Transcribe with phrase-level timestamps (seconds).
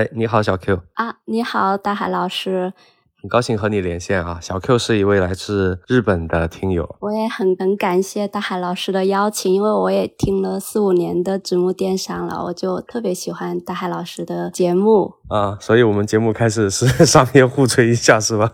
[0.00, 2.72] 哎，你好，小 Q 啊，你好，大海老师。
[3.20, 18.50] 很高兴和你连线啊，小 Q 是一位来自日本的听友，我也很很感谢大海老师的邀请，因为我也听了四五年的直木电商了，我就特别喜欢大海老师的节目啊，所以我们节目开始是 商业互吹一下是吧？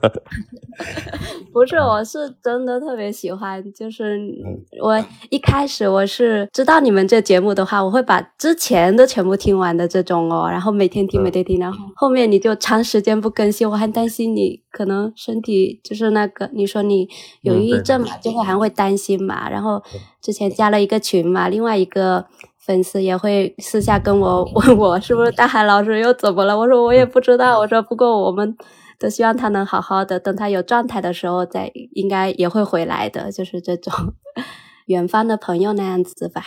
[1.52, 4.20] 不是，我是真的特别喜欢，就是
[4.82, 14.62] 我一开始我是知道你们这节目的话，我会把之前的全部听完的这种哦，然后每天听每天听，然后后面你就长时间不更新，我还担心你。
[14.76, 17.08] 可能身体就是那个，你说你
[17.40, 19.48] 有抑郁症嘛，就会还会担心嘛。
[19.48, 19.82] 然后
[20.20, 22.26] 之前加了一个群嘛，另外一个
[22.58, 26.58] 粉丝也会私下跟我问 我是不是大海老师又怎么了？
[26.58, 27.58] 我说我也不知道。
[27.58, 28.54] 我说不过我们
[28.98, 33.92] 都希望他能好好的，等他有状态的时候再应该也会回来的，就是这种
[34.86, 36.42] 远方的朋友那样子吧。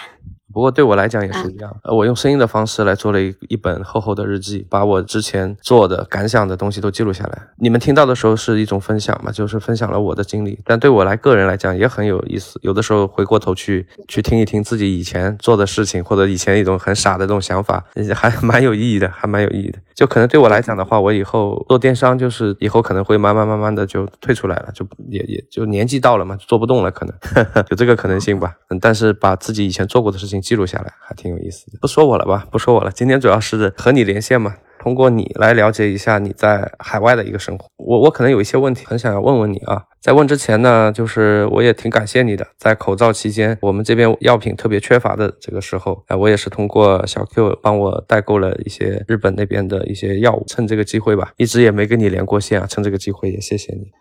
[0.59, 7.41] 不过对我来讲也是一样，呃，我用声音的方式来做了一一本厚厚的日记，把我之前做的感想的东西都记录下来。
[7.59, 10.59] 你们听到的时候是一种分享嘛，就是分享了我的经历。
[10.66, 19.80] 但对我来个人来讲也很有意思，有的时候回过头去去听一听自己以前做的事情，或者以前一种很傻的这种想法，还 蛮有意义的，还蛮有意义的。
[19.95, 27.16] 就可能对我来讲的话，我以后做电商，就是以后可能会慢慢慢慢的就退出来了，就也也就年纪到了嘛，做不动了，可能
[27.72, 28.53] 有这个可能性吧。
[28.70, 30.42] 嗯，但是把自己以前做过的事情。
[30.50, 32.89] 记录下来还挺有意思的，不说我了吧，不说我了。
[32.92, 37.67] 今天主要是和你连线嘛，通过你来了解一下你在海外的一个生活。
[37.78, 53.92] 我我可能有一些问题很想要问问你啊，在问之前呢，就是我也挺感谢你的，在口罩期间，我们这边药品特别缺乏的这个时候，哎，我也是通过小 Q 帮我代购了一些日本那边的一些药物，趁这个机会吧，一直也没跟你连过线啊，趁这个机会也谢谢你。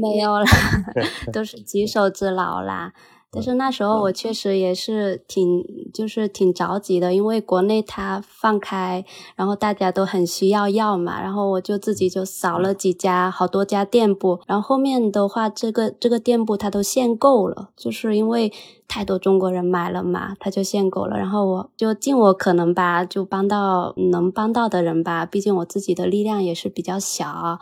[0.00, 0.46] 没有啦，
[1.30, 2.92] 都是举手之劳啦。
[3.34, 9.04] 但是那时候我确实也是挺，就是挺着急的，因为国内它放开，
[9.34, 18.52] 然后大家都很需要药嘛，然后我就自己就扫了几家，好多家店铺，然后后面的话，这个这个店铺它都限购了，就是因为
[18.86, 27.58] 太多中国人买了嘛，它就限购了，然后我就尽我可能吧，就帮到能帮到的人吧，毕竟我自己的力量也是比较小。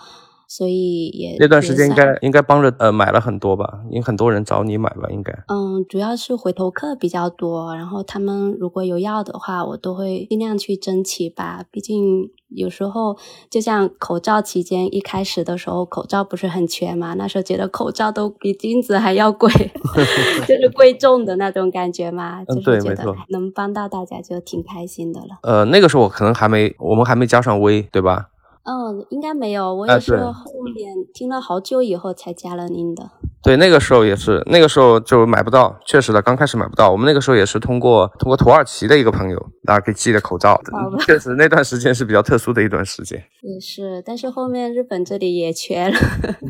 [0.55, 11.65] 所以也那段时间应该应该帮着呃买了很多吧，因为很多人找你买吧，应该嗯，主要是回头客比较多，然后他们如果有要的话，我都会尽量去争取吧。
[11.71, 13.17] 毕竟有时候
[13.49, 19.51] 就像口罩期间一开始的时候，口罩不是很缺嘛，那时候觉得口罩都比金子还要贵，
[20.47, 25.39] 就是贵重的那种感觉嘛，就是觉得能帮到大家就挺开心的了。
[25.45, 28.29] 呃，那个时候我可能还没我们还没加上微，对吧？
[28.65, 33.11] 嗯，应该没有，我也是后面听了好久以后才加了您的。
[33.43, 36.91] 对，那个时候也是，那个时候就买不到，确实的，刚开始买不到。
[36.91, 40.61] 我们那个时候也是通过通过土耳其的一个朋友，大家给寄的口罩。
[41.01, 43.19] 确实那段时间是比较特殊的一段时间。
[43.43, 45.95] 也是，但是后面日本这里也缺了。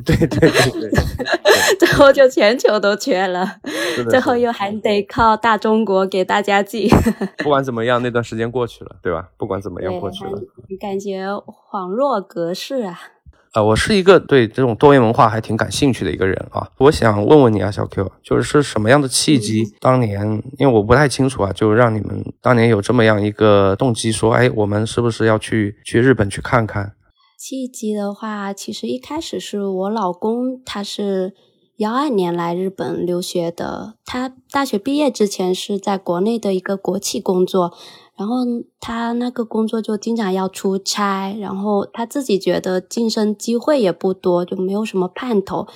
[0.04, 0.90] 对对对对。
[1.78, 3.56] 最后就全球都缺了，
[4.10, 6.90] 最后又还得靠大中国给大家寄。
[7.38, 9.28] 不管怎么样，那段时间过去了，对吧？
[9.38, 10.32] 不管怎么样过去了。
[10.78, 11.26] 感觉
[11.70, 13.00] 恍若隔世啊。
[13.52, 16.66] 啊，我是一个对这种多元文化还挺感兴趣的一个人啊。
[16.78, 26.92] 我想问问你啊，小 Q，就是是什么样的契机，当年因为我不太清楚啊，就让你们当年有这么样一个动机，说，哎，我们是不是要去去日本去看看？
[27.38, 31.34] 契机的话，其实一开始是我老公，他是
[31.76, 37.74] 幺二年来日本留学的，他大学毕业之前是在国内的一个国企工作。
[38.22, 38.36] 然后
[38.78, 45.66] 他那个工作就经常要出差，然后他自己觉得晋升机会也不多，就没有什么盼头。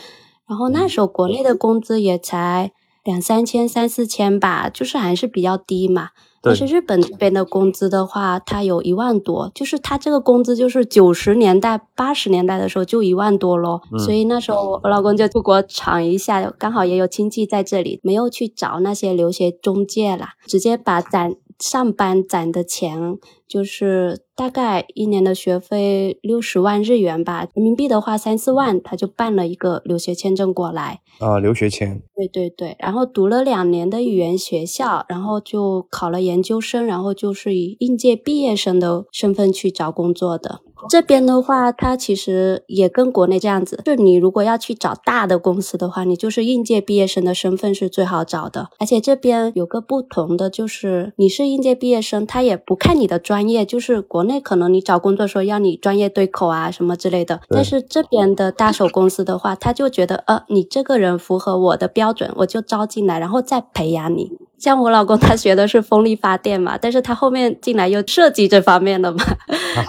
[0.46, 2.70] 然后那时候国内的工资也才
[3.02, 6.10] 两三千、三四千吧，就是还是比较低嘛。
[6.40, 13.82] 但是日本这边的工资的话，他有一万多，就是他这个工资就是九十年代、八十年代的时候就一万多咯。
[13.98, 21.34] 所以那时候我老公就出国闯一下，刚好也有亲戚在这里，没有去找那些留学中介啦，直接把攒。
[21.58, 23.18] 上班攒的钱
[23.48, 32.02] 就是大概一年的学费六十万日元吧，人民币的话三四万，他就办了一个留学签证过来啊，留学签。
[32.14, 40.60] 对对对，然后读了两年的语言学校，然后就考了研究生，然后就是以应届毕业生的身份去找工作的。
[40.88, 48.68] 这边的话，它其实也跟国内这样子，就你如果要去找大的公司的话，你就是应届毕业生的身份是最好找的。
[48.78, 64.30] 而且这边有个不同的，就是你是应届毕业生，他也不看你的专业，就是国内可能你找工作时候要你专业对口啊什么之类的，但是这边的大手公司的话，他就觉得呃，你这个人符合我的标准，我就招进来，然后再培养你。
[64.58, 69.18] 像我老公他学的是风力发电嘛，但是他后面进来又设计这方面的嘛，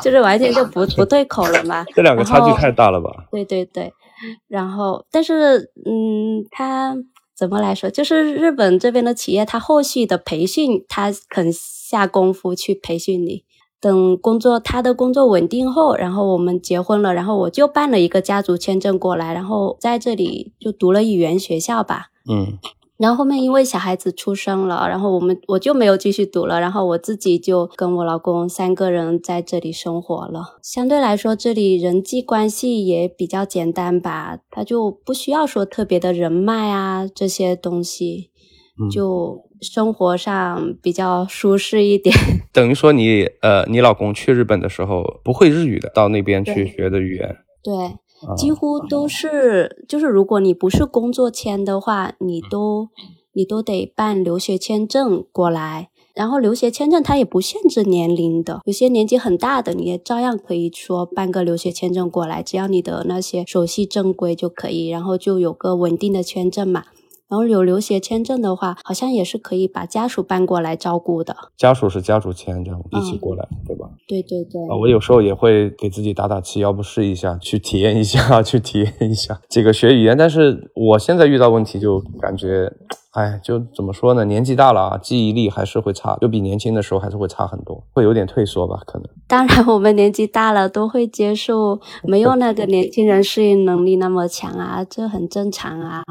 [0.03, 1.85] 就是完全就不不对口了嘛。
[1.95, 3.09] 这两个差距太大了吧？
[3.31, 3.93] 对对对，
[4.47, 6.95] 然后但是嗯，他
[7.35, 7.89] 怎么来说？
[7.89, 13.43] 就是日本这边的企业，他后续的培训，他肯下功夫去培训你。
[13.79, 22.07] 等工作他的工作稳定后，然后我们结婚了，然后我就办了一个家族签证过来，然后在这里就读了语言学校吧。
[22.27, 22.57] 嗯。
[22.97, 30.57] 然后后面因为小孩子出生了，然后我们我就没有继续读了，然后我自己就跟我老公三个人在这里生活了。
[30.63, 38.31] 相对来说，这里人际关系也比较简单吧，他就不需要说特别的人脉啊这些东西，
[38.91, 42.15] 就生活上比较舒适一点。
[42.51, 47.37] 等于说你呃，你老公去日本的时候不会日语的，到那边去学的语言。
[47.63, 47.73] 对。
[48.35, 52.89] 几乎都是，就是如果你不是工作签的话，你都
[53.33, 55.89] 你都得办留学签证过来。
[56.13, 66.85] 然后留学签证它也不限制年龄的，有些年纪很大的你也照样可以说办个留学签证过来，只要你的那些手续正规就可以，然后就有个稳定的签证嘛。
[67.29, 71.35] 然后有留学签证的话，好像也是可以把家属搬过来照顾的。
[71.57, 73.89] 家属是家属签这样一起过来，对吧？
[74.07, 74.61] 对对对。
[74.63, 80.17] 啊，我有时候也会给自己打打气，要不试一下，去体验一下， 去体验一下这个学语言。
[80.17, 82.71] 但是我现在遇到问题就感觉。
[83.13, 84.23] 哎，就怎么说呢？
[84.25, 88.79] 年纪大了啊，记忆力还是会差，就比年轻的时候还是会差很多，会有点退缩吧？
[88.85, 89.09] 可能。
[89.27, 96.03] 当然，我们年纪大了都会接受没有那个年轻人适应能力那么强啊，这很正常啊。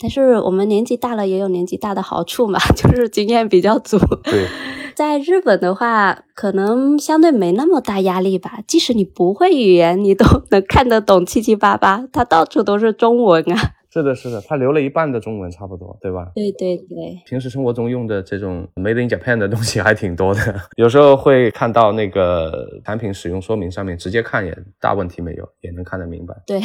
[0.00, 3.98] 但是我们年纪大了也有年纪大的好处嘛， 就是经验比较足。
[4.24, 4.46] 对，
[4.96, 8.60] 在日本的话，可能相对没那么大压力吧。
[8.66, 13.72] 即使你不会语言，你都能看得懂七七八八，它到处都是中文啊。
[13.92, 16.28] 是的，是的，它留了一半的中文，差不多，对吧？
[16.34, 17.20] 对对对。
[17.26, 20.40] 平时生活中用的这种 Made in Japan 的东西还挺多的，
[20.76, 26.34] 有时候会看到那个产品使用说明上面直接看也大问题没有，也能看得明白。
[26.46, 26.60] 对。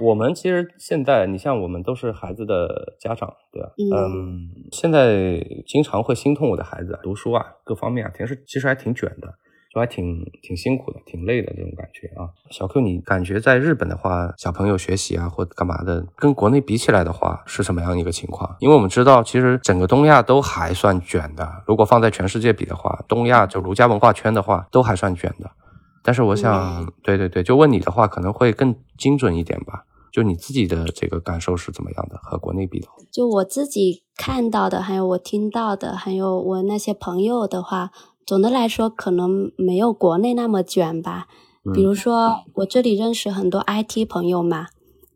[0.00, 3.70] 我们其实现在，你像我们都是孩子的家长，对吧？
[3.76, 4.48] 嗯。
[4.70, 9.34] 现在经常会心痛我的孩子读书啊，各方面啊，其实其实还挺卷的。
[9.74, 12.28] 就还挺挺辛苦的，挺累的这种感觉啊。
[12.50, 18.54] 小 Q，你感觉在日本的话，小朋友学习啊或干嘛的，跟国内比起来的话，是什么样一个情况？
[18.60, 21.50] 因为我们知道，其实整个东亚都还算卷的。
[21.66, 25.50] 如果放在全世界比的话，东亚就儒家文化圈的话，都还算卷的。
[26.02, 29.84] 但是我想，对对对，就问你的话，可能会更精准一点吧。
[30.12, 32.18] 就你自己的这个感受是怎么样的？
[32.22, 37.90] 和国内比的话，就我自己看到的，还有我听到的，还有我那些朋友的话。
[38.24, 41.26] 总的来说，可能没有国内那么卷吧。
[41.74, 44.68] 比如说，我这里认识很多 IT 朋友嘛。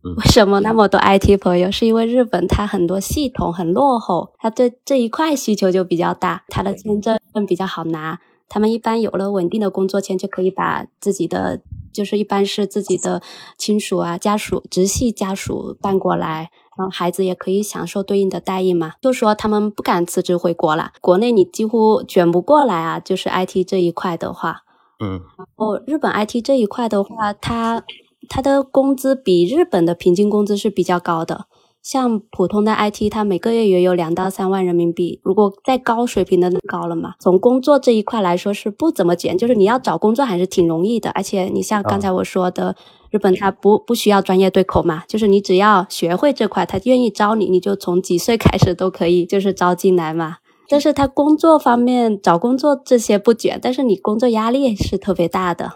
[0.02, 1.70] 为什么那么多 IT 朋友？
[1.70, 8.18] 是因为日本它很多系统很落后，它对这一块需求就比较大，它的签证比较好拿。
[8.48, 11.60] 他们一般有了稳定的工作签，就可以把自己的，
[11.92, 13.22] 就是一般是自己的
[13.58, 16.50] 亲属啊、家属、直系家属搬过来。
[16.76, 20.92] 然后孩子也可以享受对应的待遇嘛，就说他们不敢辞职回国了。
[21.00, 24.64] 国内你几乎卷不过来啊，就是 IT 这一块的话，
[25.02, 27.82] 嗯，然后，日本 IT 这一块的话，它
[28.28, 31.46] 它的工资比日本的平均工资是比较高的。
[31.86, 35.20] 像普通的 IT，它每个月也有两到三万人民币。
[35.22, 37.14] 如果再高水平的，高了嘛。
[37.20, 41.10] 从工作这一块来说是不怎么卷，就是你要找工作还是挺容易的。
[41.10, 42.74] 而且你像刚才我说的，
[43.10, 50.38] 日本它不不需要专业对口嘛，就是你只要学会这块，他愿意招你，你就从几岁开始都可以，就是招进来嘛。
[50.68, 55.74] 但是他工作方面找工作这些不卷，但是你工作压力是特别大的。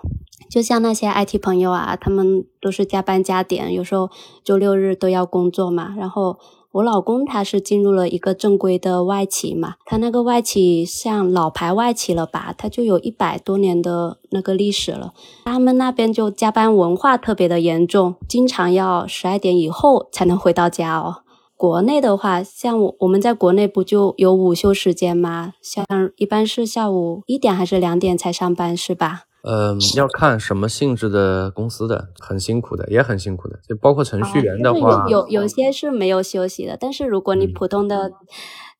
[0.50, 4.10] 就像那些 IT 朋友啊，他们都是加班加点，有时候
[4.42, 5.94] 周六日都要工作嘛。
[5.96, 6.38] 然后
[6.72, 15.12] 我老公他是进入了一个正规的外企嘛，他那个外企像老牌外企了吧，他就有一百多年的那个历史了。
[15.44, 21.22] 他们那边就加班文化特别的严重，经常要十二点以后才能回到家哦。
[21.56, 25.52] 国内的话，像我我们在国内不就有午休时间吗？
[25.62, 25.84] 像
[26.16, 29.24] 一般是下午一点还是两点才上班是吧？
[29.42, 36.76] 嗯，要看什么性质的公司的，很辛苦的，也很辛苦的，就包括程序员的话，有有有些是没有休息的。
[36.78, 38.12] 但是如果你普通的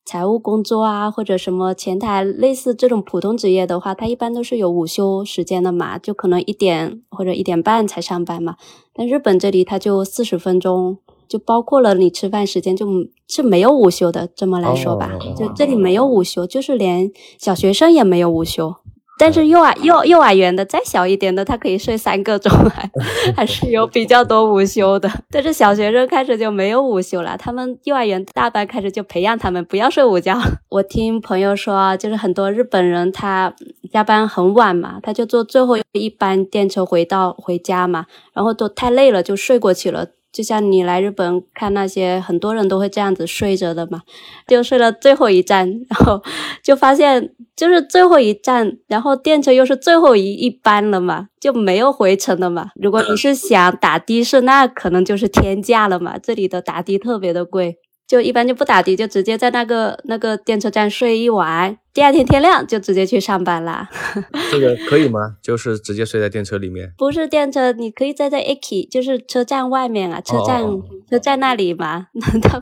[0.05, 8.55] 财务工作啊，或者什么前台类似这种普通职业的话，它一般都是有午休时间的嘛，就可能一点或者一点半才上班嘛。
[8.93, 12.87] 但日本这里他就四十分钟，就包括了你吃饭时间，就
[13.27, 14.27] 是没有午休的。
[14.35, 18.75] 这么来说吧，就这里没有午休，就是连小学生也没有午休。
[19.21, 22.89] 但是幼儿幼幼儿园的再小一点的，他可以睡三个钟， 还
[23.35, 25.07] 还是有比较多午休的。
[25.29, 30.39] 但是小学生开始就没有午休了，他们幼儿园大班开始就培养他们不要睡午觉。
[30.69, 33.53] 我听朋友说，就是很多日本人他
[33.93, 40.07] 加班很晚嘛，他就坐最后一班电车回到回家嘛，然后都太累了就睡过去了。
[40.31, 44.01] 就像你来日本看那些很多人都会这样子睡着的嘛，
[44.47, 46.21] 就睡到最后一站，然后
[46.63, 52.69] 就发现就是最后一站，然后电车又是最后一一班了嘛，就没有回程的嘛。
[52.75, 56.17] 如果你是想打的士，那可能就是天价了嘛。
[56.17, 57.77] 这里的打的特别的贵。
[58.11, 63.89] 就一般就不打的，就直接在那个那个电车站睡一晚，第二天天亮就直接去上班啦。
[64.51, 65.37] 这个可以吗？
[65.41, 66.91] 就是直接睡在电车里面？
[66.97, 70.61] 不是电车，你可以在在 Aki，就是车站外面啊，车站
[71.09, 72.07] 车站那里嘛。
[72.19, 72.61] 那他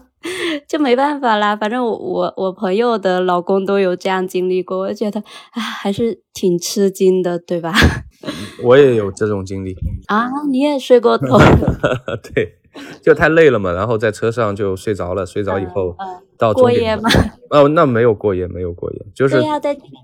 [0.68, 1.56] 就没办法啦。
[1.56, 5.20] 反正我我我朋友的老公都有这样经历过，我觉得
[5.54, 7.74] 啊还是挺吃惊的，对吧？
[8.64, 9.76] 我也有这种经历
[10.10, 11.40] 啊，你也睡过头？
[12.36, 12.59] 对。
[13.02, 15.26] 就太累了嘛，然后在车上就睡着了。
[15.26, 15.96] 睡着以后
[16.38, 17.10] 到过夜吗？
[17.50, 19.42] 哦，那没有过夜，没有过夜，就是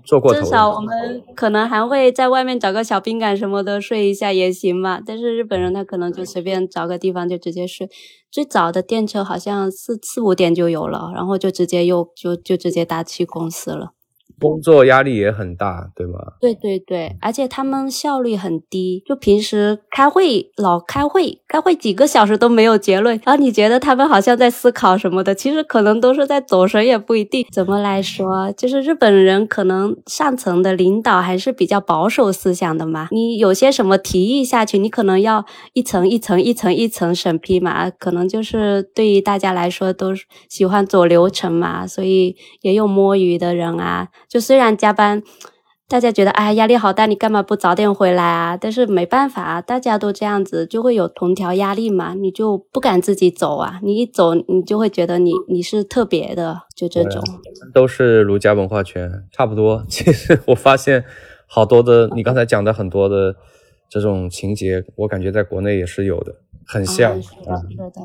[0.04, 0.40] 坐过头。
[0.40, 5.00] 至少我们可能还会在外面找个小宾馆什么的睡一下也行嘛。
[5.04, 7.88] 但是日本人他可能就随便找个地方就直接睡。
[8.30, 13.92] 最早的电车好像四四五点就有了，然后就直接又就就直接搭去公司了。
[14.38, 16.18] 工作压力也很大，对吗？
[16.40, 27.46] 对对对，而且他们效率很低，就平时开会老开会，开会几个小时都没有结论，然后你觉得他们好像在思考什么的，其实可能都是在走神，也不一定。
[27.50, 40.12] 怎么来说，就是日本人可能上层的领导还是比较保守思想的嘛，你有些什么提议下去，你可能要一层一层一层一层审批嘛，可能就是对于大家来说都
[40.48, 44.08] 喜欢走流程嘛，所以也有摸鱼的人啊。
[44.28, 45.22] 就虽然加班，
[45.88, 48.56] 大家觉得哎压力好大，你干嘛不早点回来啊？
[48.56, 53.78] 但是没办法，大家都这样子，就会有同条压力嘛，你就不敢自己走啊。
[53.82, 57.22] 你一走，你就会觉得你你是特别的，就这种。
[57.72, 59.84] 都是儒家文化圈，差不多。
[59.88, 61.04] 其实我发现
[61.46, 63.36] 好多的，你刚才讲的很多的
[63.88, 66.34] 这种情节，我感觉在国内也是有的，
[66.66, 67.22] 很像。
[67.22, 68.02] 是的，是的。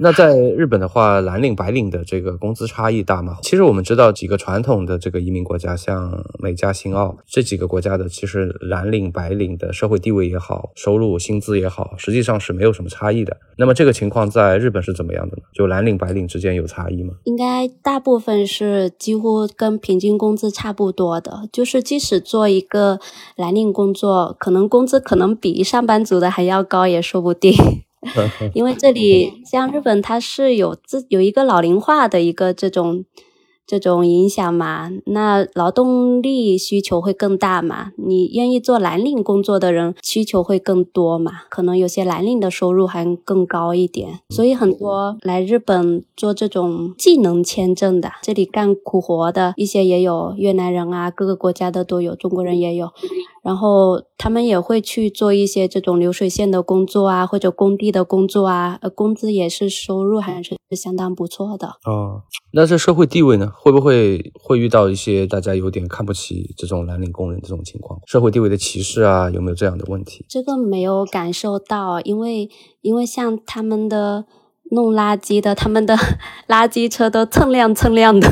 [0.00, 3.38] 那在日本的话，蓝领白领的这个工资差异大吗？
[3.42, 13.36] 其实我们知道几个传统的这个移民国家，像美加、新澳这几个国家的，其实蓝领白领的社会地位也好，收入薪资也好，实际上是没有什么差异的。
[13.56, 15.42] 那么这个情况在日本是怎么样的呢？
[15.52, 17.14] 就蓝领白领之间有差异吗？
[17.24, 23.00] 应该大部分是几乎跟平均工资差不多的，就是即使做一个
[23.34, 27.52] 蓝领工作，可能工资可能比上班族的还要高也说不定。
[28.54, 33.04] 因为这里像日本，它是有自有一个老龄化的一个这种。
[33.70, 37.92] 这种影响嘛，那劳动力需求会更大嘛？
[37.98, 41.42] 你愿意做蓝领工作的人需求会更多嘛？
[41.50, 52.88] 可能有些蓝领的收入还更高一点，所以很多来日本做这种技能签证的，这里干苦活的一些也有越南人啊，各个国家的都有，中国人也有。
[53.48, 61.66] 然后他们也会去做一些这种流水线的工作啊，或者工地的工作啊，呃，工资也是收入还是相当不错的。
[61.86, 62.20] 哦，
[62.52, 63.50] 那这社会地位呢？
[63.56, 67.98] 会不会会遇到一些大家有点看不起这种蓝领工人这种情况？
[68.06, 70.26] 社会地位的歧视啊，有没有这样的问题？
[70.28, 72.50] 这个没有感受到，因为
[72.82, 74.26] 因为像他们的
[74.72, 75.96] 弄垃圾的，他们的
[76.48, 78.28] 垃圾车都蹭亮蹭亮的，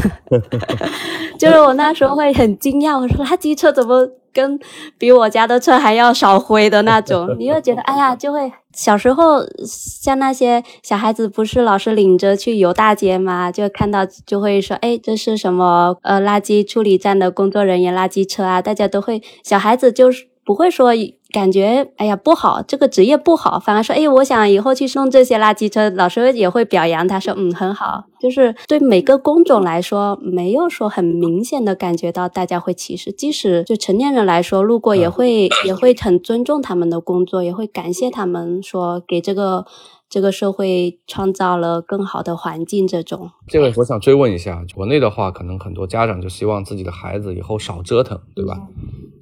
[1.41, 4.07] 就是我那时候会很惊讶，我说垃圾车怎么？
[4.37, 4.59] 跟
[4.99, 13.51] 比我家的车还要少灰的那种， 你又觉得哎呀，就会小时候像那些小孩子，不是老是领着去游大街嘛？
[13.51, 15.97] 就看到就会说，哎，这是什么？
[16.03, 20.95] 呃，垃圾处理站的工作人员，垃圾车啊，大家都会，小孩子就是不会说。
[21.33, 39.67] 感觉哎呀不好，这个职业不好，反而说哎，我想以后去送这些垃圾车，老师也会表扬他，说嗯很好，就是对每个工种来说，没有说很明显的感觉到大家会歧视，即使就成年人来说，路过也会也会很尊重他们的工作，也会感谢他们说给这个
[40.09, 42.87] 这个社会创造了更好的环境。
[42.87, 48.61] 这种这个我想追问一下，国内的话，可能很多家长就希望自己的孩子以后少折腾，对吧？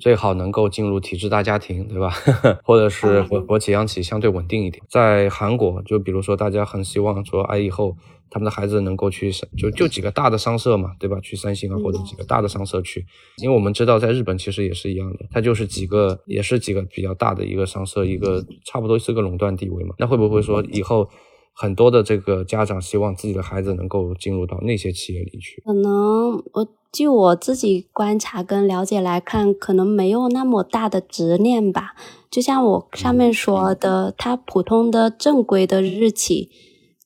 [0.01, 2.13] 最好能够进入体制大家庭，对吧？
[2.65, 4.83] 或者是国国企央企相对稳定一点。
[4.89, 7.97] 在韩国，就比如说大家很希望说，哎，以后
[8.35, 11.21] 他们的孩子能够去就就几个大的商社嘛，对吧？
[11.21, 13.07] 去三星啊，或者几个大的商社去。
[13.39, 19.95] 因为我们知道，在日本其实也是一样的，它就是几个，也是几个比较大的一个商社，一个差不多是个垄断地位嘛。
[19.99, 21.09] 那会不会说以后？
[21.57, 25.63] 很多的这个家长希望自己的孩子能够进入到那些企业里去。
[25.65, 31.95] 可能我据我自己观察跟了解来看，可能没有那么大的执念吧。
[32.29, 36.51] 就像我上面说的，他普通的正规的日企。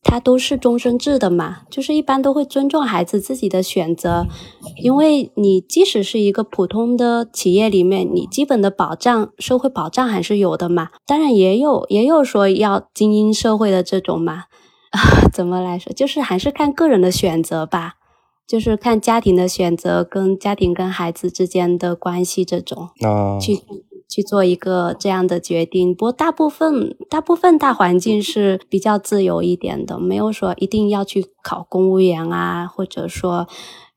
[0.02, 4.26] 它都是终身制的嘛，就是一般都会尊重孩子自己的选择，
[4.82, 10.90] 因为你即使是一个普通的企业里面，你基本的保障、社会保障还是有的嘛。
[11.06, 14.44] 当然也有也有说要精英社会的这种嘛，
[14.92, 17.94] 啊，怎么来说，就是还是看个人的选择吧，
[18.46, 22.88] 就是看家庭的选择跟家庭跟孩子之间的关系这种
[23.40, 23.60] 去。
[24.08, 33.46] 去做一个这样的决定，不过大部分大部分大环境是比较自由一点的，没有说一定要去考公务员啊，或者说。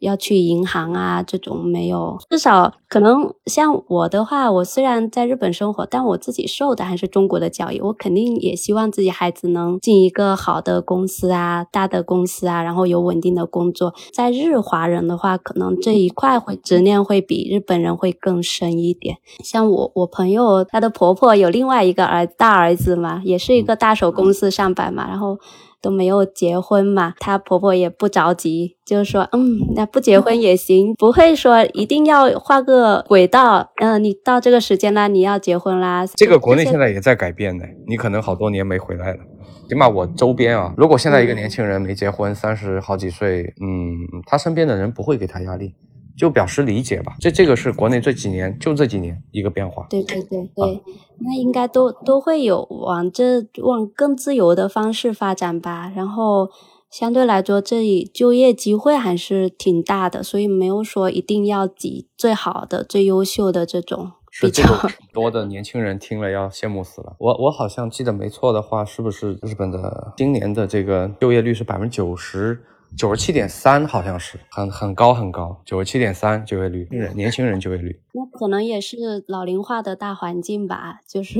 [0.01, 13.93] 要去银行啊，这种没有，至少可能像我的话，我虽然在日本生活，但我自己受的还是中国的教育，我肯定也希望自己孩子能进一个好的公司啊，大的公司啊，然后有稳定的工作。
[14.11, 19.17] 在日华人的话，可能这一块会执念会比日本人会更深一点。
[19.43, 25.37] 像我我朋友她的婆婆有另外一个儿大儿子嘛，也是一个大手公司上班嘛，然后。
[25.81, 36.05] 都没有结婚嘛，她婆婆也不着急，就是说，嗯，那不结婚也行，不会说一定要画个轨道，嗯，你到这个时间啦，你要结婚啦。
[36.15, 39.19] 这个国内现在也在改变呢，你可能好多年没回来了。
[39.67, 45.73] 起码我周边啊，如果现在一个年轻人没结婚，三十好几岁，嗯，他身边的人不会给他压力。
[46.21, 49.87] 就表示理解吧，这这个是国内这几年就这几年一个变化。
[49.89, 50.83] 对对对对，
[51.17, 55.91] 那应该都都会有往这往更自由的方式发展吧。
[55.95, 56.47] 然后
[56.91, 64.11] 相对来说，这里就业机会还是挺大的，所以没有说一定要挤最好的、最优秀的这种。
[64.29, 67.15] 是这个多的年轻人听了要羡慕死了。
[67.17, 72.63] 我我好像记得没错的话，是不是日本的今年的这个就业率是百分之九十？
[72.97, 77.99] 九十七点三，好像是很很高很高，九十七点三就业率，年轻人就业率。
[78.13, 81.39] 那可能也是老龄化的大环境吧，就是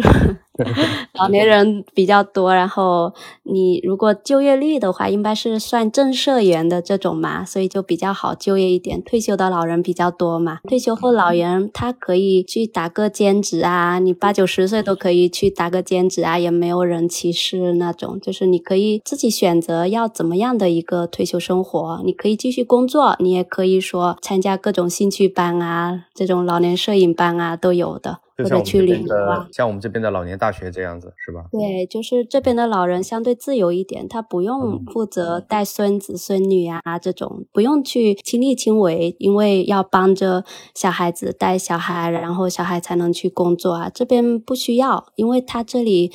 [1.14, 2.56] 老年人比较多。
[2.56, 3.14] 然后
[3.44, 9.02] 你如果就业率的话，应该是算正社员的这种嘛，所以就比较好就业一点。
[9.02, 18.18] 退休的老人比较多嘛，退休后老人他可以去打个兼职啊，你八九十岁都可以去打个兼职啊，也没有人歧视那种。
[18.22, 26.62] 就是你可以自己选择要怎么样的一个退休生活，你可以继续工作，你也可以说参加各种兴趣班啊，这种老。
[26.62, 31.46] 年摄影班啊都有的，或者去旅游啊，像我们这边的老年大学这样子是吧？
[31.52, 43.90] 对，就是这边的老人相对自由一点，他不用负责带孙子孙女啊这种，不用去亲力亲为，因为要帮着小孩子带小孩，然后小孩才能去工作啊。
[43.94, 46.12] 这边不需要，因为他这里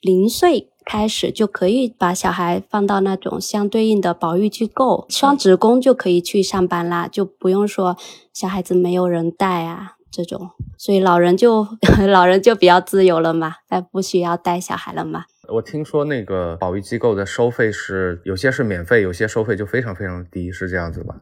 [0.00, 7.96] 零岁开始就可以把小孩放到那种相对应的保育机构，双职工就可以去上班啦，就不用说
[8.32, 9.95] 小孩子没有人带啊。
[10.16, 11.66] 这种，所以老人就
[12.08, 15.24] 老人就比较自由了嘛，他不需要带小孩了嘛。
[15.48, 21.14] 我听说那个保育机构的收费是有些是免费，有些收费就非常非常低，是这样子吧？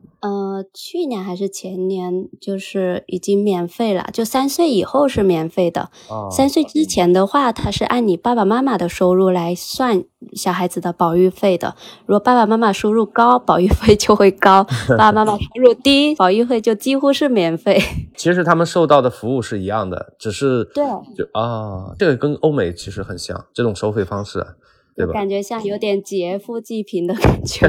[0.55, 5.90] 呃，去年还是前年，就是已经免费了，就三岁以后是免费的。
[6.09, 6.29] 哦。
[6.31, 11.77] 三岁之前的话，它是按你爸爸妈妈的收入来算小孩子的保育费的。
[12.07, 14.64] 如果爸爸妈妈收入高，保育费就会高；
[14.97, 17.79] 爸爸妈妈收入低，保育费就几乎是免费。
[18.17, 20.83] 其实他们受到的服务是一样的，只是对，
[21.14, 24.14] 就啊，这个跟欧美其实很像，这种收费方。
[24.14, 24.47] 方式，
[24.95, 25.13] 对吧？
[25.13, 27.67] 感觉像有点劫富济贫的感觉。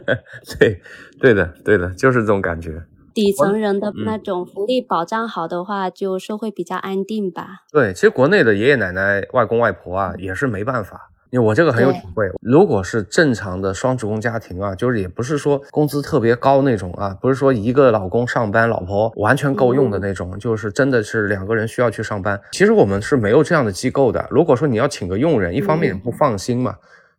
[0.58, 0.80] 对，
[1.20, 2.82] 对的，对的，就是这种感觉。
[3.14, 7.64] 底层人的那种福利保障好的话，就社会比较安定吧。
[7.72, 11.12] 对，其实国内的爷爷奶奶、外公外婆啊，也是没办法。
[11.36, 22.40] 因为我这个很有体会，如果是正常的双职工家庭啊，就是也不是说工资特别高那种啊，不是说一个老公上班，老婆完全够用的那种，就是真的是两个人需要去上班。
[22.52, 24.26] 其实我们是没有这样的机构的。
[24.30, 26.74] 如果说你要请个佣人，一方面也不放心嘛。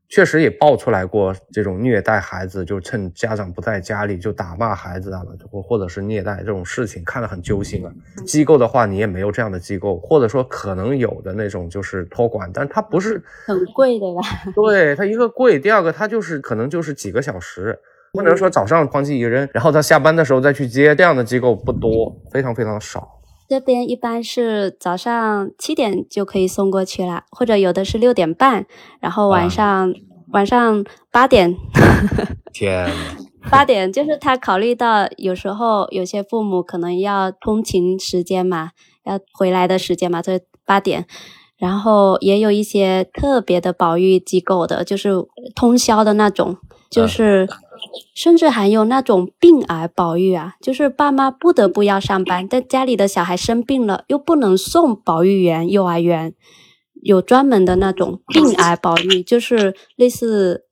[0.10, 7.92] 确实也爆出来过这种虐待孩子，就趁家长不在家里就打骂孩子啊，或或者是虐待这种事情，看得很揪心啊。
[8.26, 14.22] 机构的话，你也没有这样的机构，或者说可能有的那种就是托管，但它不是很贵的吧？
[14.56, 17.78] 对，它一个贵，第二个它就是可能就是几个小时，
[18.14, 23.17] 不能说早上哐叽一扔，然后他下班的时候再去接，这样的机构不多，非常非常少。
[23.48, 28.66] 这边一般是早上七点就可以送过去了，或者有的是六点半，
[29.00, 29.94] 然后晚上
[30.32, 31.56] 晚上八点。
[32.54, 32.90] 天，
[33.50, 38.72] 八点就是他考虑到有时候有些父母可能要通勤时间嘛，
[39.06, 41.06] 要回来的时间嘛，所以八点。
[41.58, 45.10] 然后也有一些特别的保育机构的，就是
[45.56, 46.56] 通宵的那种，
[46.88, 47.50] 就是
[48.14, 56.34] 甚至还有那种病癌保育啊，就是爸妈不得不要上班，但家里的小孩生病了又不能送保育员幼儿园，
[57.02, 60.67] 有专门的那种病癌保育，就是类似。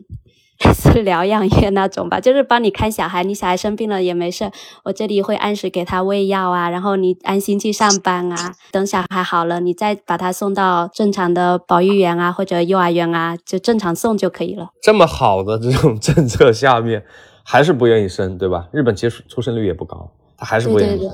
[0.73, 4.49] 是疗养院那种吧，就是帮你看小孩，你小孩生病了也没事，
[4.83, 14.69] 我这里会按时给他喂药啊，然后你安心去上班啊，等小孩好了，你再把他送到正常的保育园啊或者幼儿园啊，就正常送就可以了。
[14.81, 17.03] 这么好的这种政策下面，
[17.43, 18.67] 还是不愿意生，对吧？
[18.71, 21.09] 日本其实出生率也不高，他还是不愿意生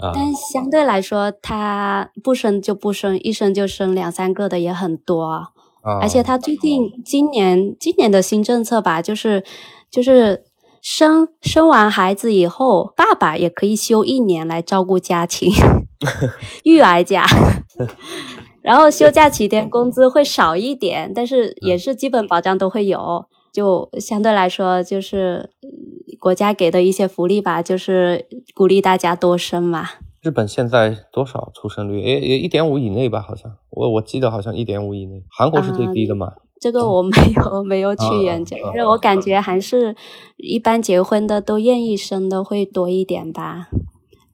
[0.00, 0.12] 啊。
[0.14, 5.48] 但相对来说，他不生就不生，一生就生两三个的也很多。
[6.00, 9.44] 而且他最近今年今年的新政策吧，就是
[9.90, 10.44] 就是
[10.80, 15.52] 生生完孩子以后，爸爸也可以休一年来照顾家庭，
[16.64, 17.26] 育儿假，
[18.62, 25.50] 然后休假期间工资会少一点，但是也是基本保障都会有，就相对来说就是
[26.18, 29.88] 国家给的一些福利吧，就是鼓励大家多生嘛。
[30.24, 32.00] 日本现在多少出生率？
[32.02, 35.22] 诶，也一点五以内吧，好像我我记得好像一点五以内。
[35.28, 36.32] 韩国是最低的嘛？
[36.58, 39.94] 这个我没有没有去研究，因为我感觉还是
[40.38, 43.68] 一般结婚的都愿意生的会多一点吧，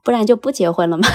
[0.04, 1.08] 不然就不结婚了嘛。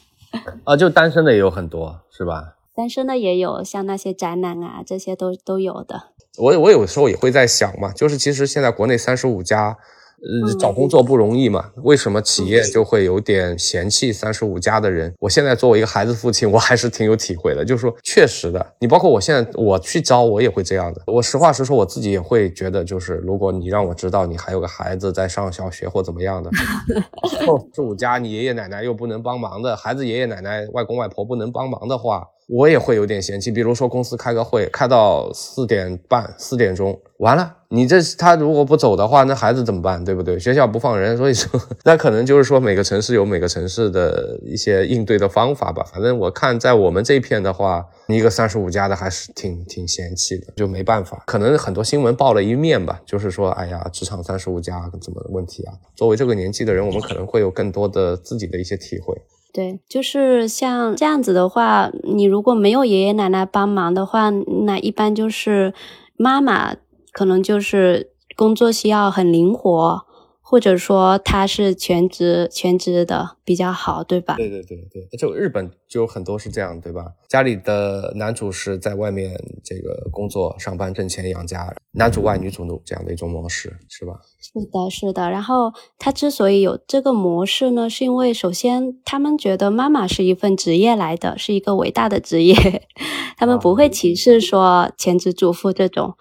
[0.64, 2.54] 啊，就单身的也有很多，是吧？
[2.74, 6.04] 单身的也有，像那些宅男啊，这些都都有的。
[6.38, 9.76] 我我有时候也会在想嘛，就是其实现在国内三十五加。
[10.22, 11.70] 呃，找工作不容易嘛？
[11.82, 15.12] 为什么企业就会有点嫌弃三十五加的人？
[15.18, 17.64] 我现在作为一个孩子父亲，我还是挺有体会的。
[17.64, 21.02] 就是说，确实的，你包括我现在我去招，我也会这样的。
[21.06, 26.50] 我实话实说，我自己也会觉得，就是如果你让我知道你还有个孩子在上小学或怎么样的，
[27.28, 27.40] 三
[27.74, 32.28] 十五加你爷爷奶奶又不能帮忙的，孩子爷爷奶奶外公外婆不能帮忙的话。
[32.54, 40.04] 我也会有点嫌弃，比如说公司开个会，开到四点半、四点钟，完了，你这他如果不走的话，那孩子怎么办？
[40.04, 40.38] 对不对？
[40.38, 45.82] 学校不放人，所以说， 那可能就是说每个城市有每个城市的一些应对的方法吧。
[45.90, 51.22] 反正我看在我们这片的话，一个三十五加的还是挺挺嫌弃的，就没办法。
[51.26, 55.72] 可能很多新闻报了一面吧，就是说，哎呀，职场三十五加怎么问题啊？
[55.96, 59.16] 作为这个年纪的人，我们可能会有更多的自己的一些体会。
[59.52, 65.74] 对，就是像这样子的话，你如果没有爷爷奶奶帮忙的话，那一般就是
[66.16, 66.74] 妈妈
[67.12, 70.06] 可能就是工作需要很灵活。
[70.44, 74.34] 或者说她是全职全职的比较好，对吧？
[74.36, 77.06] 对对对对，就日本就有很多是这样，对吧？
[77.28, 79.32] 家里的男主是在外面
[79.64, 84.20] 这个工作上班挣钱养家，男主外女主内这样的一种模式，是吧？
[84.40, 85.30] 是的，是的。
[85.30, 92.54] 然后他之所以有这个模式呢，是因为首先他们觉得妈妈是一份职业来的，是一个伟大的职业，
[93.36, 96.14] 他们不会歧视说全职主妇这种，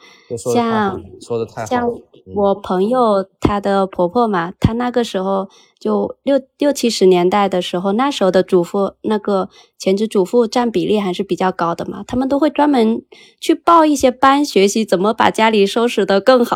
[0.54, 1.88] 像说的太好。
[2.36, 5.50] 我朋友她的婆婆嘛，她那个时候
[5.82, 13.02] 就六六七十年代的时候，那时候的主妇那个全职主妇占比例还是比较高的嘛，他们都会专门
[13.40, 16.56] 去报一些班，学习怎么把家里收拾得更好，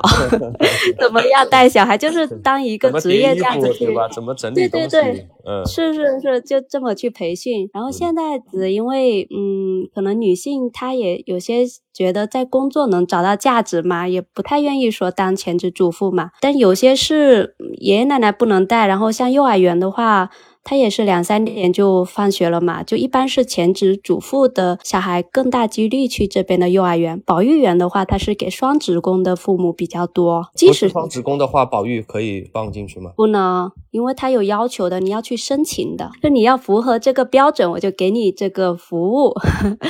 [1.01, 7.67] 怎么样带小孩，就是 当一个职业这样子去，怎么整理东西，对对对，嗯，是是是，就这么去培训。
[7.73, 11.65] 然后现在只因为嗯，可能女性她也有些。
[11.95, 16.31] 觉得在工作能找到价值嘛，也不太愿意说当全职主妇嘛。
[16.41, 20.29] 但有些是爷爷奶奶不能带，然后像幼儿园的话。
[20.67, 27.21] 他也是两三点就放学了嘛，就一般是全职主妇的小孩更大几率去这边的幼儿园。
[27.23, 30.49] 保育园的话，他是给双职工的父母比较多。
[30.55, 33.11] 即使双职工的话，保育可以放进去吗？
[33.15, 39.35] 不能，因为他有要求的，你要去申请的，就你要符合这个标准，我就给你这个服务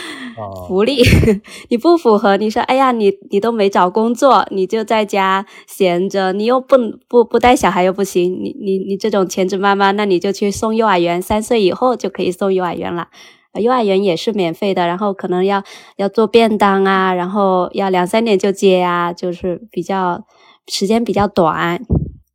[0.67, 1.01] 福利。
[1.71, 6.75] 你不符合，你说哎呀，你你都没找工作，你就在家闲着，你又不
[7.07, 10.64] 不不带小孩又不行，你你你这种全职妈妈，那你就去送。
[10.65, 13.09] 送幼儿园，三岁以后就可以送幼儿园了。
[13.53, 15.63] 幼儿园也是免费的，然后可能要
[15.97, 20.25] 要做便当啊，然后要两三点就接啊，就是比较
[20.67, 21.79] 时间比较短，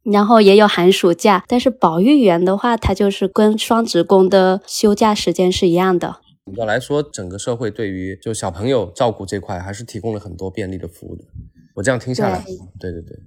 [0.04, 1.42] 然后也有寒暑假。
[1.48, 6.20] 但是保育员的话，他就是跟双职工的休假时间是一样的。
[6.44, 11.24] 总的来说，整个社会对于就小朋友照顾这块，还是提供了很多便利的服务的。
[11.74, 12.44] 我这样听下来，
[12.78, 13.18] 对对对。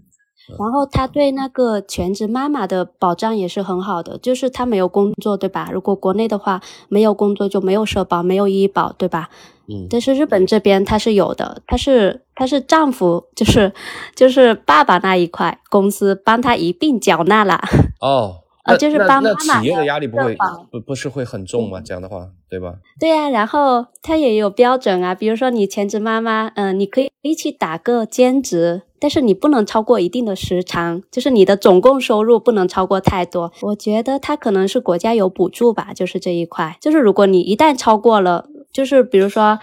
[0.60, 5.70] 然后他对那个全职妈妈的保障也是很好的，就是他没有工作，对吧？
[5.72, 9.30] 如果国内的话，没有工作就没有社保，没有医保，对吧？
[9.68, 9.88] 嗯。
[9.90, 13.72] 但是日本这边他是有的，他是他是丈夫，就是
[14.16, 17.62] 就是爸爸那一块公司帮他一并缴纳了。
[18.02, 19.36] 哦呃，就是帮妈妈。
[19.46, 20.38] 那企业的压力不会
[20.72, 21.82] 不不是会很重吗？
[21.84, 22.76] 这样的话，对吧？
[23.00, 33.52] 对呀，然后他也有标准啊，比如说你全职妈妈，嗯，你可以一起打个兼职，但是你不能超过一定的时长，就是你的总共收入不能超过太多。
[33.62, 39.60] 我觉得他可能是国家有补助吧，就是这一块，就是如果你一旦超过了，就是比如说。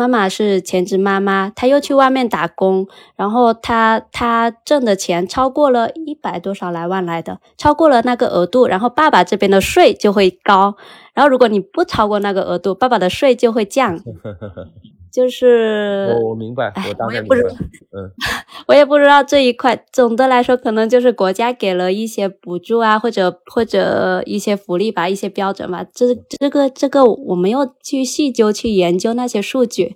[0.00, 10.74] 妈妈是全职妈妈，她又去外面打工，然后她她挣的钱超过了一百多少来万来的，超过了那个额度，然后爸爸这边的税就会高，
[11.20, 13.94] 然后如果你不超过那个额度，爸爸的税就会降。
[15.12, 18.08] 就是我我明白，我当然不知嗯，
[18.68, 19.84] 我也不知道这一块。
[19.92, 25.84] 总的来说，可能就是国家给了一些补助啊，或者或者一些福利吧，一些标准吧。
[25.92, 29.94] 这这个这个我没有去细究去研究那些数据。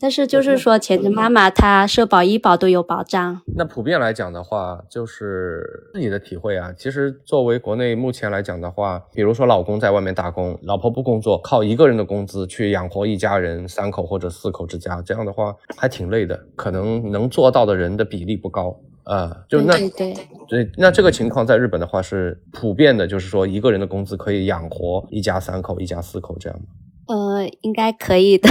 [0.00, 3.40] 但是就是说，全职妈妈她社保、医保都有保障。
[3.56, 6.72] 那普遍来讲的话，就是自己的体会啊。
[6.76, 16.38] 其实作为国内目前来讲的话，比如说老公在外面打工，老婆不工作，靠一个人的工资去养活一家人三口或者四口之家，这样的话还挺累的。
[16.54, 19.44] 可能能做到的人的比例不高啊。
[19.48, 20.14] 就那对
[20.48, 26.66] 对，那这个情况在日本的话是普遍的，就是说一个人的工资可以养活一家三口、一家四口这样吗？
[27.08, 28.48] 呃，应该可以的，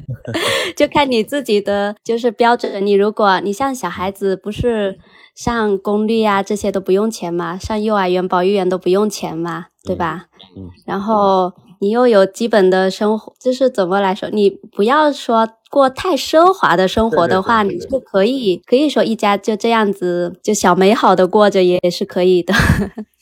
[0.76, 2.84] 就看你自己的就是标准。
[2.84, 4.98] 你如果你像小孩子，不是
[5.34, 10.26] 上公立啊这些都不用钱嘛，上幼儿园、保育园都不用钱嘛，对吧？
[10.56, 10.68] 嗯。
[10.84, 22.54] 然后你又有基本的生活，就是怎么来说，你不要说过太奢华的生活的话，你就可以可以说一家就这样子就小美好的过着也是可以的。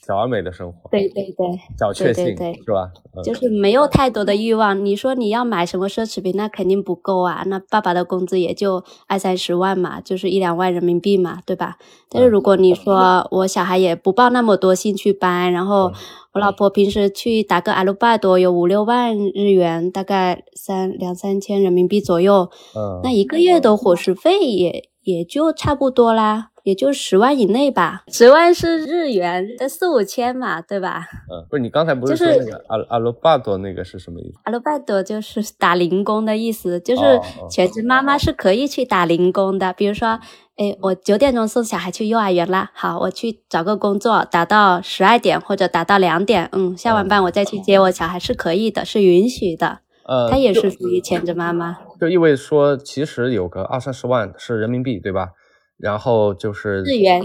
[0.06, 1.46] 小而美的生活，对对对，
[1.78, 2.92] 小确幸是吧？
[3.24, 4.84] 就是没有太多的欲望。
[4.84, 7.42] 你说你要买什么奢侈品，那肯定不够啊。
[7.46, 11.78] 那爸爸的工资也就二三十万嘛，就是一两万人民币嘛，对吧？
[12.10, 15.90] 但是如果你说我小孩也不报那么多兴趣班，然后
[16.34, 22.33] 我老婆平时去打个阿鲁巴多有五六万日元，大概三两三千人民币左右，
[22.76, 26.50] 嗯，那一个月的伙食费也也就差不多啦。
[26.64, 31.06] 也就十万以内吧，十万是日元，的四五千嘛，对吧？
[31.30, 34.38] 嗯，不是，你刚才不是说那个阿阿罗巴多那个是什么意思？
[34.44, 37.20] 阿罗巴多就是打零工的意思，就是
[37.50, 39.74] 全职妈妈是可以去打零工的。
[39.74, 40.18] 比如说，
[40.56, 49.80] 哎，我九点钟送小孩去幼儿园啦，好，我去找个工作，打到十二点或者打到两点，嗯，下完班我再去接我小孩是可以的，是允许的。
[50.06, 55.30] 呃，他也是属于全职妈妈，就意味着说，其实有个二三十万是人民币，对吧？
[55.76, 57.20] 然后就是日元，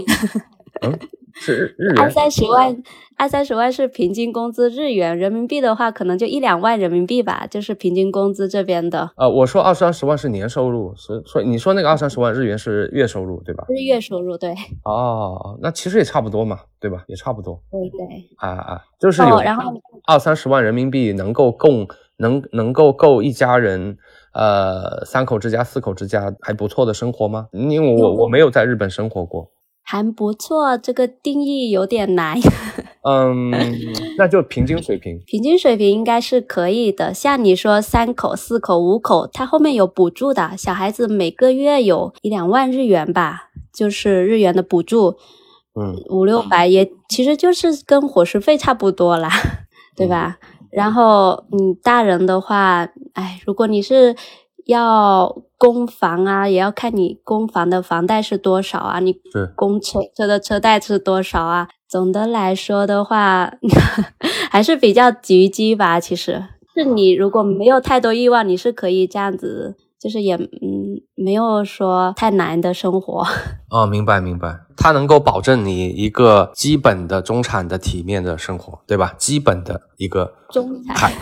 [0.82, 0.98] 嗯，
[1.34, 2.82] 是日元二三十万，
[3.16, 9.12] 二三十万是平均工资日元，人民币的话可能就一两万人民币吧，就是平均工资这边的。
[9.16, 13.64] 呃，我说二三十万是年收入，所以所以你说那个二三十万日元是月收入对吧？
[13.68, 14.52] 是月收入对。
[14.84, 17.04] 哦，那其实也差不多嘛，对吧？
[17.06, 17.62] 也差不多。
[17.70, 18.00] 对对。
[18.38, 19.72] 啊啊，就是有然后
[20.06, 21.86] 二三十万人民币能够供
[22.20, 23.96] 能能够够一家人。
[24.32, 27.48] 呃，三口之家、四口之家还不错的生活吗？
[27.50, 29.50] 因为我我没有在日本生活过，
[29.82, 30.78] 还不错。
[30.78, 32.38] 这个定义有点难。
[33.02, 33.50] 嗯，
[34.16, 35.20] 那就平均水平。
[35.26, 37.12] 平均水平应该是可以的。
[37.12, 45.16] 像你说三口、四口、五口，它后面有补助的，小孩子每个月有一两万日元吧，就是日元的补助。
[45.74, 49.28] 嗯，五六百也其实就是跟伙食费差不多啦，
[49.96, 50.38] 对吧？
[50.70, 54.14] 然后，你，大人的话，哎，如果你是
[54.66, 59.16] 要供房啊，也要看你供房的房贷是多少啊，你
[59.56, 61.68] 供车车的车贷是多少啊。
[61.88, 63.52] 总的来说的话，
[64.50, 65.98] 还是比较拮据吧。
[65.98, 69.76] 其实是你如果没有太多欲望，你是可以这样子。
[70.00, 70.48] 就是也嗯
[71.14, 73.24] 没有说太难的生活
[73.70, 79.14] 哦，明白明白，它能够保证你一个基本的中产的体面的生活，对吧？
[79.18, 81.12] 基本的一个中产，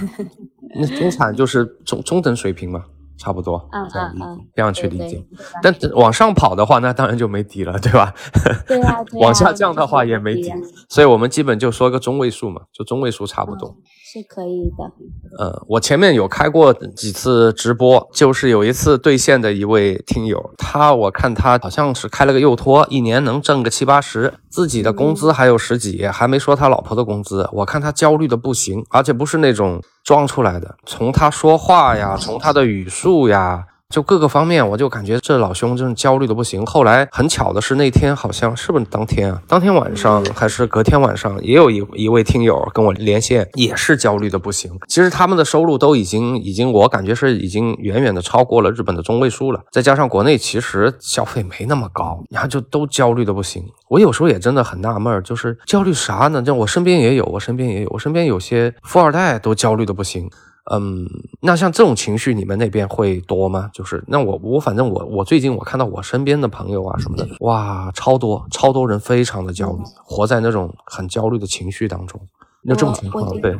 [0.76, 2.84] 那中产就是中中等水平嘛。
[3.20, 5.20] 差不多，这样理解，这样去理解。
[5.60, 8.14] 但往上跑的话，那当然就没底了，对吧？
[8.64, 8.94] 对啊。
[9.14, 10.52] 往下降的话也没底，
[10.88, 13.74] 所以我们基本就说个中位数嘛，就中位数差不多。
[14.10, 14.90] 是可以的。
[15.38, 27.46] 嗯，我前面有开过几次直播，就是有一次兑现的一位听友，他我看他好像是开了个幼托，一年能挣个七八十，自己的工资还有十几，还没说他老婆的工资。
[27.52, 33.66] 我看他焦虑的不行，而且不是那种装出来的，从他说话呀，从他的语速呀。
[33.94, 36.64] 就各个方面，我就感觉这老兄真是焦虑的不行。
[36.66, 39.40] 后来很巧的是，那天好像是不是当天啊？
[39.48, 44.70] 当天晚上还是隔天晚上，也有一一位听友跟我连线，也是焦虑的不行。
[44.88, 49.62] 其实他们的收入都已经已经，我感觉是已经远远的超过了日本的中位数了。
[49.72, 53.64] 再加上国内其实消费没那么高，然后就都焦虑的不行。
[53.88, 56.42] 我有时候也真的很纳闷，就是焦虑啥呢？
[56.42, 60.31] 就我身边也有，我身边也有，我身边有些富二代都焦虑的不行。
[60.70, 61.09] 嗯，
[61.40, 63.70] 那像这种情绪，你们那边会多吗？
[63.72, 72.20] 就是那我我反正我我最近我看到我身边的朋友啊什么的，哇，超多超多人非常的焦虑，活在那种很焦虑的情绪当中。
[72.62, 73.57] 那这种情况，对，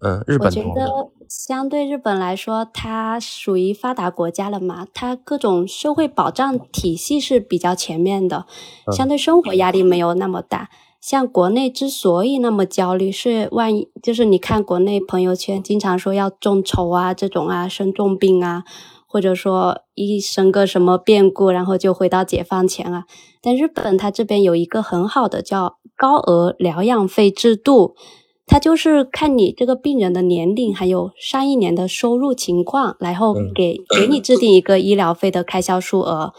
[0.00, 8.46] 嗯，日本我觉得相对日本来说，它属于发达国家了嘛，它各种社会保障体系是比较全面的，
[8.96, 10.70] 相对生活压力没有那么大。
[11.08, 18.64] 像国内之所以那么焦虑，是万一就是你看国内朋友圈经常说要众筹啊，这种啊生重病啊，
[19.06, 23.04] 或者说一生个什么变故，然后就回到解放前啊。
[23.40, 27.94] 但日本它这边有一个很好的叫高额疗养费制度，
[28.46, 36.34] 它就是看你这个病人的年龄还有上一年的收入情况，然后给给你制定一个医疗费的开销数额，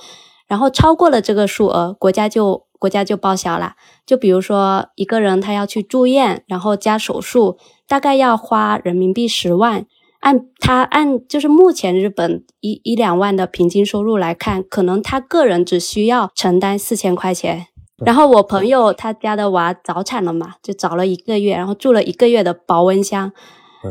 [0.47, 2.68] 然后超过了这个数额，国家就。
[2.79, 3.73] 国家就报销了，
[4.05, 9.85] 就比如说一个人他要去住院，然后加手术，大概要花人民币十万。
[10.21, 17.67] 按他按就是目前日本一一两万的平均收入来看，可能他个人只需要承担四千块钱。
[18.05, 23.31] 然后我朋友他家的娃早产了嘛，就早了一个月，然后住了一个月的保温箱。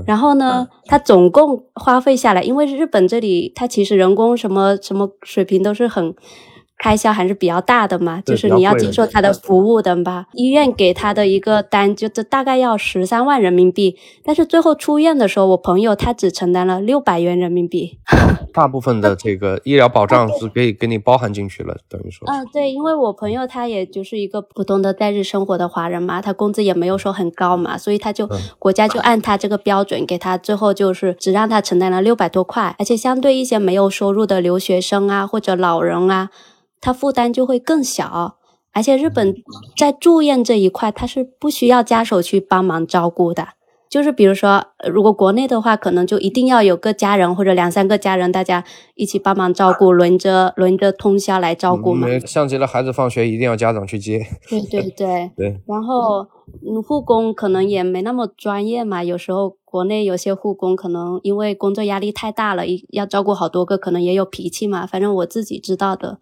[0.07, 6.15] 然后呢，他总共花费下来，因为日本这里他其实人工什么什么水平都是很。
[6.79, 10.27] 开销还是比较大的嘛，就是你要接受他的服务的吧。
[10.33, 17.99] 医院给他的一个单，就这大概要十三万人民币，但是最后出院的时候，我朋友他只承担了六百元人民币。
[18.55, 22.27] 大部分的这个医疗保障是可以给你包含进去了， 等于说。
[22.31, 36.31] 嗯，对，因为我朋友他也就是一个普通的在日生活的华人嘛，他工资也没有说很高嘛，所以他就国家就按他这个标准给他，最后就是只让他承担了六百多块，而且相对一些没有收入的留学生啊或者老人啊。
[36.81, 38.37] 他负担就会更小，
[38.73, 39.35] 而且日本
[39.77, 43.49] 在住院这一块，他是不需要家属去帮忙照顾的。
[43.89, 48.63] 就是比如说，如果国内的话，可能就一定要有个家人或者两三个家人，大家
[48.95, 52.07] 一起帮忙照顾，轮着轮着通宵来照顾嘛。
[52.27, 54.21] 像极了孩子放学一定要家长去接。
[54.47, 55.61] 对对对 对。
[55.67, 56.27] 然后
[56.87, 64.87] 护工可能也没那么专业嘛，有时候国内有些护工可能因为工作压力太大了，要照顾好多个，可能也有脾气嘛。
[64.87, 66.19] 反正我自己知道的。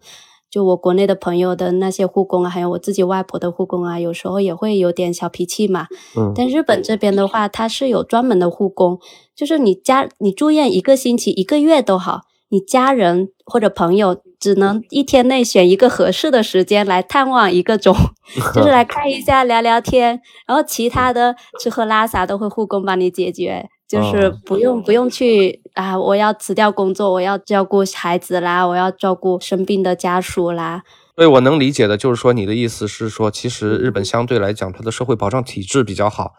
[0.57, 5.85] 就我国内的朋友的那些护工啊，还有我自己外婆的护工啊，有时候也会有点小脾气嘛。
[6.17, 6.33] 嗯。
[6.35, 8.97] 但日本这边的话，它是有专门的护工，
[9.35, 17.95] 就是你家你住院一个星期、一个月都好，你家人或者朋友只能一天内选一个合适的时间来探望一个钟，
[18.55, 23.69] 就是来看一下、聊聊天，然后其他的吃喝拉撒都会护工帮你解决。
[23.87, 25.97] 就是不用不用去啊！
[25.97, 30.83] 我要辞掉工作，我要照顾孩子啦，我要照顾生病的家属啦。
[31.15, 36.33] 对，我能理解的，就是说你的意思是说，其实日本相对来讲，它的社会保障体制比较好。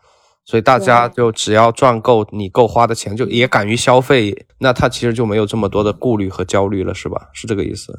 [0.49, 7.29] 所以大家就只要赚够你够花的钱，就也敢于消费，那他其实就没有这么多的顾虑和焦虑了，是吧？
[7.35, 7.93] 是这个意思？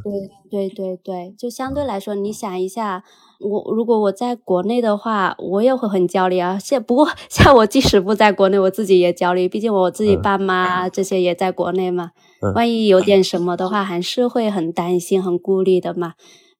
[0.49, 3.03] 对对对对，就相对来说，你想一下，
[3.39, 6.57] 我如果我在国内的话，我也会很焦虑啊。
[6.57, 12.09] 现不过 像我即使不在国内，我自己也焦虑，毕竟我自己爸妈这些也在国内嘛。
[12.55, 16.13] 万一有点什么的话，还是会很担心、很顾虑的嘛。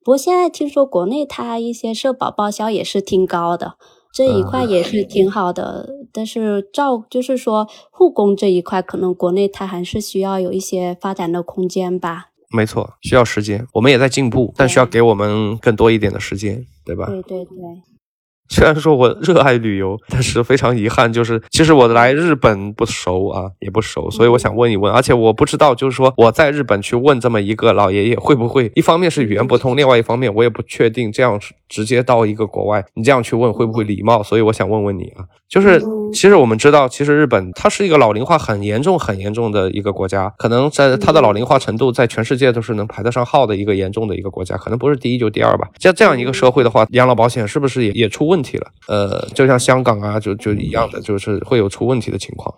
[0.04, 3.74] 不过现在听说国内它一些社保报销也是挺高的。
[4.12, 12.28] 这一块也是挺好的，但是照就是说护工这一块，可能国内它还是需要有一些发展的空间吧。
[12.52, 17.06] 没错，需要时间，我们也在进步，但需要给我们更多一点的时间，对吧？
[17.06, 17.56] 对对对。
[18.52, 34.24] 虽然说我热爱旅游，但是非常遗憾，就是其实我来日本不熟啊，也不熟，所以我想问一问，而且我不知道，就是说我在日本去问这么一个老爷爷，会不会一方面是语言不通，另外一方面我也不确定这样直接到一个国外，你这样去问会不会礼貌？
[34.24, 35.80] 所以我想问问你啊，就是
[36.12, 45.70] 其实我们知道，其实日本它是一个老龄化很严重、很严重的一个国家，可能在它的老龄化程度在全世界都是能排得上号的一个严重的一个国家，可能不是第一就第二吧。
[45.80, 48.40] 像这样一个社会的话，养老保险是不是也也出问？
[48.40, 52.56] 题了，呃，就像香港啊，就就一样的，就是会有出问题的情况。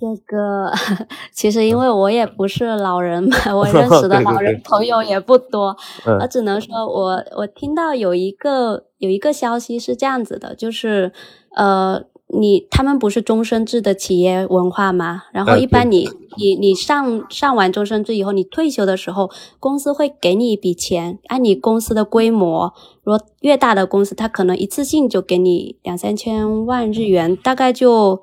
[0.00, 0.72] 这个
[1.30, 5.76] 其实因为我也不是老人嘛，我认识的老人朋友也不多，
[6.18, 11.12] 我只能说我我听到有一个有一个消息是这样子的，就是
[11.54, 15.24] 呃，你他们不是终身制的企业文化吗？
[15.32, 16.08] 然后一般你
[16.38, 28.22] 你你上上完终身制以后，你退休的时候，公司会给你一笔钱，按你公司的规模，如果越大的公司，它可能一次性就给你两三千万日元，大概就。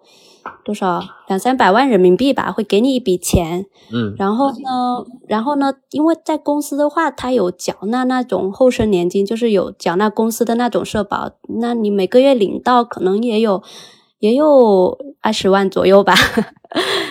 [0.63, 13.63] 多少两三百万人民币吧，会给你一笔钱，嗯，然后呢，然后呢，因为在公司的话，他有缴纳那种后生年金，就是有缴纳公司的那种社保，那你每个月领到可能也有
[14.19, 16.13] 也有二十万左右吧，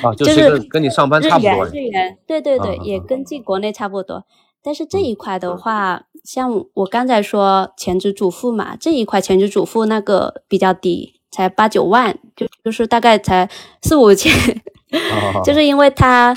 [0.02, 4.24] 啊， 就是跟你上班差不多，日元，对对对，也跟进国内差不多，
[4.62, 11.15] 但是这一块的话，像我刚才说全职主妇嘛，这一块全职主妇那个比较低。
[11.36, 13.46] 才八九万，就就是大概才
[13.82, 14.32] 四五千，
[15.44, 16.34] 就是因为他，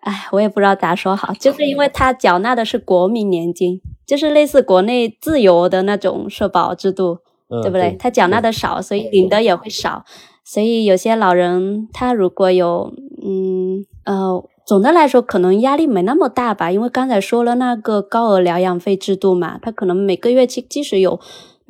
[0.00, 7.18] 哎，我也不知道咋说好，就是因为他缴纳的是国民年金，就是类似国内自由的那种社保制度，
[7.62, 7.96] 对不对？
[7.96, 10.04] 他缴纳的少，所以领的也会少，
[10.44, 12.92] 所以有些老人他如果有，
[13.24, 21.20] 嗯呃，总的来说可能压力没那么大吧，因为刚才说了那个高额疗养费制度嘛，他可能每个月即即使有。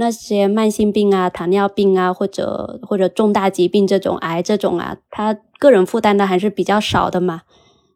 [0.02, 7.42] 那些慢性病啊、糖尿病啊，或者或者重大疾病这种癌这种啊，他个人负担的还是比较少的嘛。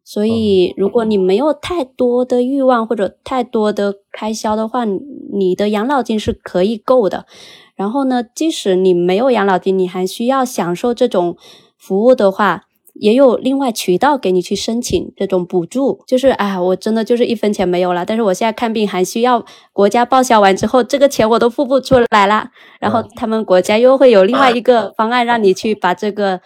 [0.05, 7.27] 所以，如果你没有太多的欲望或者太多的开销的话，你的养老金是可以够的。
[7.75, 11.37] 然后呢，即使你没有养老金，你还需要享受这种
[11.77, 12.63] 服务的话。
[12.99, 26.41] 也有另外渠道给你去申请这种补助，就是哎，我真的就是一分钱没有了，但是我现在看病还需要国家报销完之后，这个钱我都付不出来啦，然后他们国家又会有另外一个方案让你去把这个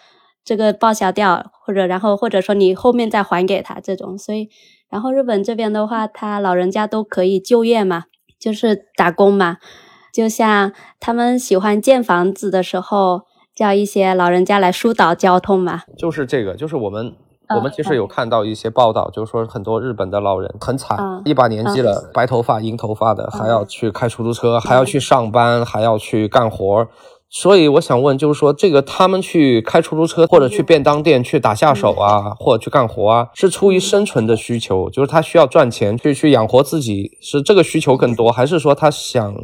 [0.44, 4.48] 这个报销掉，或者然后或者说你后面再还给他这种，所以
[4.88, 8.04] 然后日本这边的话，他老人家都可以就业嘛，
[8.40, 9.58] 就是打工嘛，
[10.12, 13.29] 就像他们喜欢建房子的时候。
[13.60, 17.12] 叫一些老人家来疏导交通嘛，就是这个，就是我们
[17.54, 26.88] 我们其实有看到一些报道，就是说很多日本的老人很惨，一把年纪了，白头发、银头发的，还要去开出租车，还要去上班，还要去干活。
[27.28, 39.34] 所以我想问，就是说这个他们去开出租车或者去便当店去打下手啊，或者去干活啊，是出于生存的需求，就是他需要赚钱去去养活自己，是这个需求更多，还是说他想？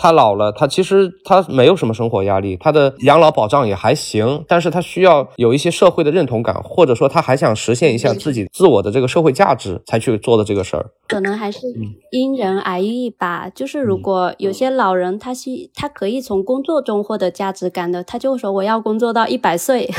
[0.00, 10.86] 他老了，他其实他没有什么生活压力，他的养老保障也还行，但是他需要有一些社会的认同感，或者说他还想实现一下自己自我的这个社会价值，才去做的这个事儿。
[11.06, 11.60] 可能还是
[12.10, 13.50] 因人而异吧。
[13.54, 19.90] 就是如果有些老人，他是他可以从工作中获得价值感的，他就说我要工作到一百岁，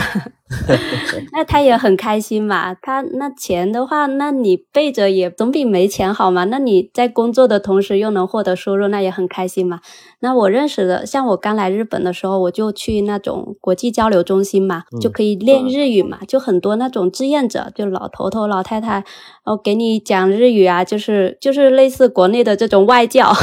[1.32, 2.74] 那他也很开心嘛。
[2.82, 6.44] 他那钱的话，那你备着也总比没钱好嘛。
[6.46, 9.80] 那你在工作的同时又能获得收入，那也很开心嘛。
[10.20, 19.04] 那我认识的，像我刚来日本的时候，我就去那种国际交流中心嘛，就可以练日语嘛，就很多那种志愿者，就老头头老太太，然
[19.46, 23.34] 后给你讲日语啊，就是就是类似国内的这种外教，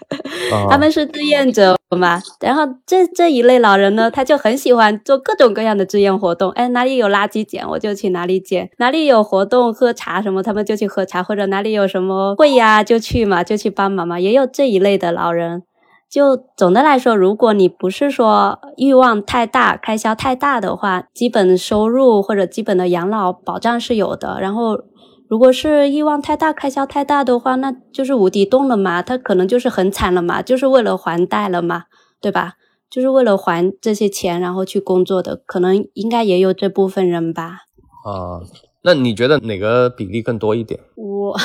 [0.70, 2.20] 他们是志愿者嘛。
[2.40, 15.62] 然后这这一类老人呢，他就很喜欢做各种各样的志愿活动，哎，哪里有垃圾捡我就去哪里捡，哪里有活动喝茶什么，他们就去喝茶，或者哪里有什么会呀就去嘛，就去帮忙嘛，也有这一类的老人。
[16.08, 24.38] 就总的来说，如果你不是说欲望太大、开销太大的话，基本收入或者基本的养老保障是有的。
[24.40, 24.78] 然后，
[25.28, 31.84] 如果是欲望太大、开销太大的话，那就是无底洞了嘛，他可能就是很惨了嘛，就是为了还贷了嘛，
[32.20, 32.54] 对吧？
[32.88, 37.62] 就是为了还这些钱，然后去工作的，可能应该也有这部分人吧。
[38.04, 38.40] 啊，
[38.82, 40.78] 那你觉得哪个比例更多一点？
[40.94, 41.36] 我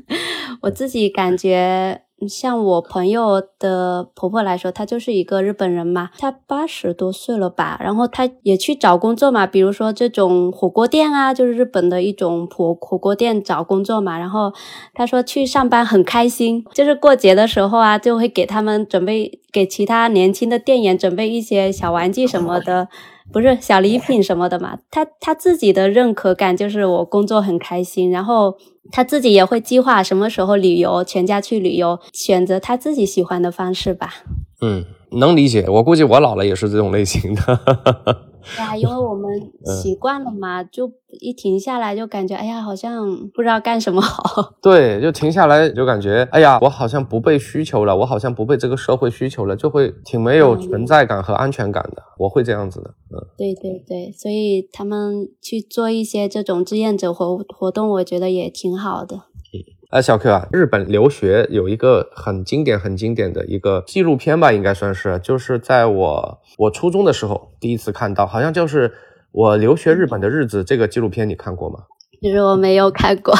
[0.62, 2.05] 我自己感觉。
[2.26, 14.18] 像我朋友的婆婆来说，她就是一个日本人嘛，她八十多岁了吧，然后她也去找工作嘛，比如说这种火锅店啊，就是日本的一种火火锅店找工作嘛。
[14.18, 14.50] 然后
[14.94, 22.88] 她说去上班很开心，就是过节的时候啊，就会给他们准备给其他年轻的店员准备一些小玩具什么的，
[23.32, 24.78] 不是小礼品什么的嘛。
[24.90, 28.56] 他他自己的认可感就是我工作很开心，然后。
[28.92, 34.14] 他自己也会计划什么时候旅游，全家去旅游，选择他自己喜欢的方式吧。
[34.60, 35.64] 嗯，能理解。
[35.68, 37.60] 我估计我老了也是这种类型的。
[38.54, 39.28] 对啊，因为我们
[39.82, 40.90] 习惯了嘛，就
[41.20, 44.54] 一停下来就感觉，哎呀，好像不知道干什么好。
[44.62, 52.02] 对，就停下来就感觉，哎呀，我好像不被需求了，我好像不被这个社会需求了，就会挺没有存在感和安全感的。
[52.18, 53.18] 我会这样子的，嗯。
[53.36, 59.22] 对对对，所以他们去做一些这种志愿者活活动，我觉得也挺好的。
[59.96, 68.92] 哎，小 Q 啊，日本留学有一个很经典、很经典的一个纪录片吧，应该算是，就是在我我初中的时候第一次看到，好像就是
[69.32, 71.78] 我留学日本的日子这个纪录片，你看过吗？
[72.20, 73.34] 其实我没有看过，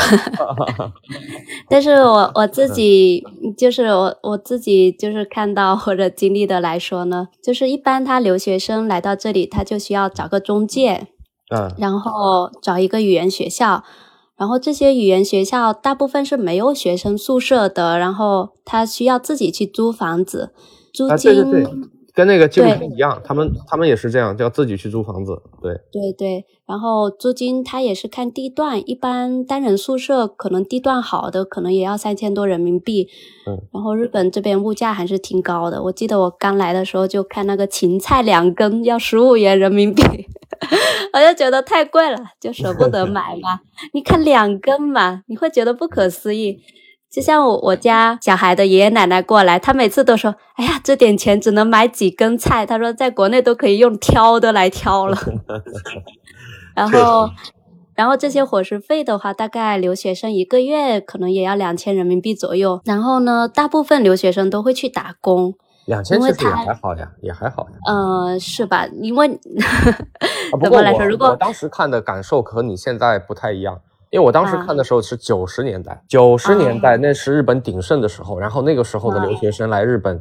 [1.69, 3.23] 但是我我自己
[3.59, 11.09] 就是我我自己就是看到或者经历的来说呢，就是一般他留学生来到这里，他就需要找个中介，
[11.55, 13.85] 嗯，然后找一个语言学校。
[14.37, 20.51] 然后这些语言学校大部分是没有学生宿舍的，然后他需要自己去租房子，
[20.93, 21.73] 租金对对对，
[22.13, 26.45] 跟那个纪录片一样，他们他们也是这样，就要自己去租房子，对对对。
[26.67, 33.09] 然后租金他也是看地段，一般单人宿舍可能地段好的可能也要三千多人民币，
[33.47, 33.57] 嗯。
[33.73, 40.03] 然后日本这边物价还是挺高的，我记得我刚来的时候就看那个芹菜两根要十五元人民币。
[41.13, 43.61] 我就觉得太贵了，就舍不得买嘛。
[43.93, 46.59] 你看两根嘛，你会觉得不可思议。
[47.09, 55.17] 就像我我家小孩的爷爷奶奶过来，他每次都说：“哎呀，这点钱只能买几根菜。”他说在国内都可以用挑的来挑了。
[56.75, 57.31] 然后，
[57.95, 62.83] 然后这些伙食费的话，大概留学生一个月可能也要两千人民币左右。
[62.85, 65.55] 然后呢，大部分留学生都会去打工。
[65.87, 67.77] 两千其实也还好呀，也还好呀。
[67.89, 68.87] 嗯，是吧？
[69.01, 69.29] 因为
[70.63, 71.05] 怎么来说？
[71.07, 73.81] 如果我当时看的感受和你现在不太一样。
[74.11, 80.21] 因为我当时看的时候是九十年代，九十年代那是日本鼎盛的时候，然后那个时候的留学生来日本，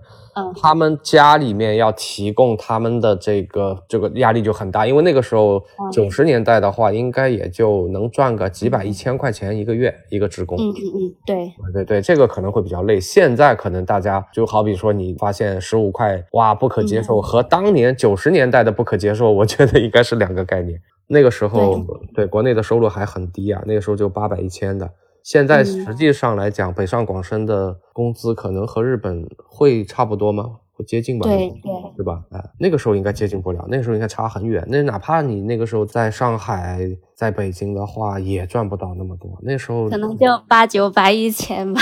[0.60, 10.58] 他们家里面要提供他们的这个这个压力就很大，因为那个时候九十年代的话，应该也就能赚个几百一千块钱一个月一个职工。
[10.58, 13.00] 嗯嗯嗯，对，对对，这个可能会比较累。
[13.00, 20.82] 现在可能大家就好比说你发现十五块，哇，不可接受，和当年九十年代的不可接受，我觉得应该是两个概念。
[21.08, 21.80] 那个时候，
[22.14, 24.90] 对国内的收入还很低啊，那个时候就八百一千的。
[25.24, 30.58] 现在实际上来讲，北上广深的工资可能和日本会差不多吗？
[30.78, 31.24] 会接近吧？
[31.28, 32.22] 对对，是吧？
[32.32, 34.64] 哎，那个时候应该接近不了，那个时候应该差很远。
[34.68, 36.82] 那哪怕你那个时候在上海、
[37.16, 39.40] 在北京的话，也赚不到那么多。
[39.42, 41.82] 那时候可能就八九百一千吧。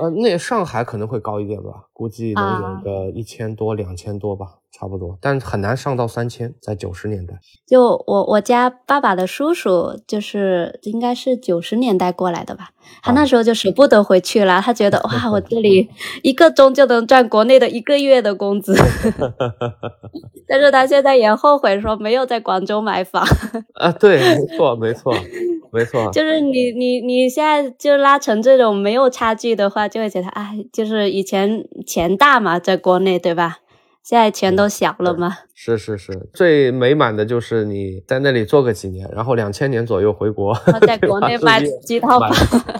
[0.00, 4.46] 呃，那上海可能会高一点吧，估计能有个一千多、两千多吧。
[4.82, 7.34] 差不多，但很难上到三千，在九十年代。
[7.64, 12.70] 就我我家爸爸的叔叔，就是应该是九十年代过来的吧，
[13.00, 15.88] 他那时候就舍不得回去了，他觉得 哇，我这里
[16.24, 18.74] 一个钟就能赚国内的一个月的工资。
[20.48, 23.24] 但是他现在也后悔说没有在广州买房。
[23.78, 25.14] 啊，对，没错，没错，
[25.70, 26.10] 没错。
[26.10, 33.58] 就是你你你现在就拉成这种没有差距的话，就会觉得哎，就是以前钱大嘛，在国内对吧？
[34.02, 35.32] 现在钱都小了吗？
[35.54, 42.30] 是是是，最美满的就是你在那里做个几年，然后两千年左右回国，在 国内买几套房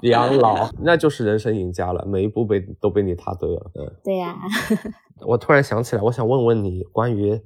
[0.01, 3.71] 养老，那就是人生赢家了，每一步被都被你踏对了。
[3.75, 4.35] 嗯，对呀。
[5.25, 7.39] 我突然想起来，我想问问你关于。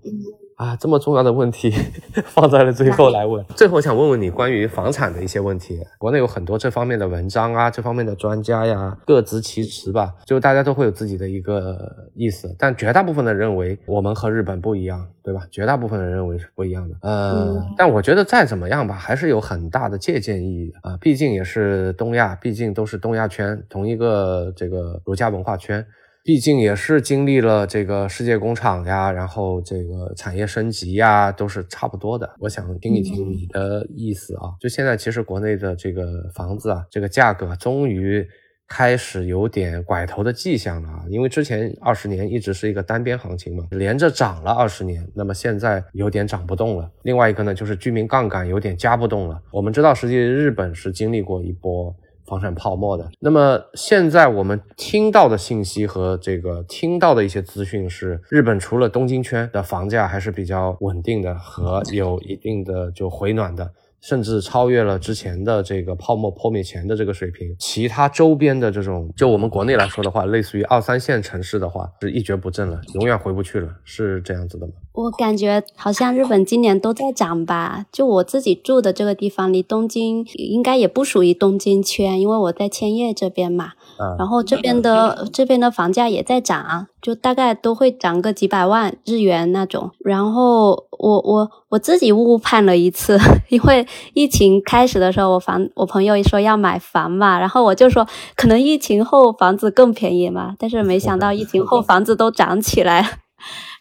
[0.58, 1.72] 啊，这么重要的问题
[2.26, 3.46] 放在了最后来问。
[3.56, 5.80] 最后想问问你关于房产的一些问题。
[6.00, 12.56] 国内有很多这方面的文章啊，这方面的专家呀，各执其词吧，就大家都会有自己的一个意思。
[12.58, 15.44] 但绝大部分的认为我们和日本不一样，对吧？
[15.52, 16.96] 绝大部分人认为是不一样的。
[17.02, 20.98] 呃，但我觉得再怎么样吧，还是有很大的借鉴意义啊。
[21.00, 25.86] 毕竟也是东亚，毕竟都是东亚圈，同一个这个儒家文化圈。
[26.28, 32.30] 毕竟也是经历了这个世界工厂呀，然后这个产业升级呀，都是差不多的。
[32.42, 34.52] 我想听一听你的意思啊。
[34.60, 38.28] 就现在其实国内的这个房子啊，这个价格终于
[38.68, 41.06] 开始有点拐头的迹象了啊。
[41.08, 46.92] 因为之前二十年一直是一个单边行情嘛，连着涨了二十年，那么现在有点涨不动了。
[47.04, 49.42] 另外一个呢，就是居民杠杆有点加不动了。
[49.50, 51.96] 我们知道，实际日本是经历过一波。
[52.28, 63.72] 房产泡沫的，那么现在我们听到的信息和这个听到的一些资讯是，日本除了东京圈的房价还是比较稳定的，和有一定的就回暖的。
[64.02, 74.74] 甚至超越了之前的这个泡沫破灭前的这个水平，其他周边的这种，就我们国内来说的话，类似于二三线城市的话，是一蹶不振了，永远回不去了，是这样子的吗？
[74.94, 77.86] 我感觉好像日本今年都在涨吧。
[77.92, 83.74] 就我自己住的这个地方，离东京应该也不属于东京圈，因为我在千叶这边嘛。
[84.18, 89.92] 然后这边的这边的房价也在涨，就大概都会涨个几百万日元那种。
[90.04, 93.18] 然后我我我自己误判了一次，
[93.50, 103.20] 因为疫情开始的时候，我房我朋友说要买房嘛，然后我就说可能疫情后房子更便宜嘛，但是没想到疫情后房子都涨起来。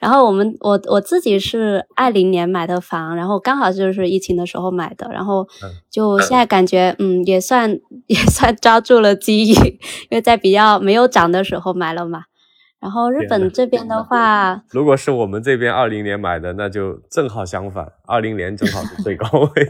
[0.00, 5.46] 然后我们我我自己是二零年买的房，然后刚好就是疫情的时候买的，然后
[5.90, 9.54] 就现在感觉嗯也算 也算抓住了机遇，
[10.10, 12.24] 因为在比较没有涨的时候买了嘛。
[12.86, 19.68] 然后日本这边的话，如果是我们这边二零年买的，那就正好相反，二零年正好是最高位。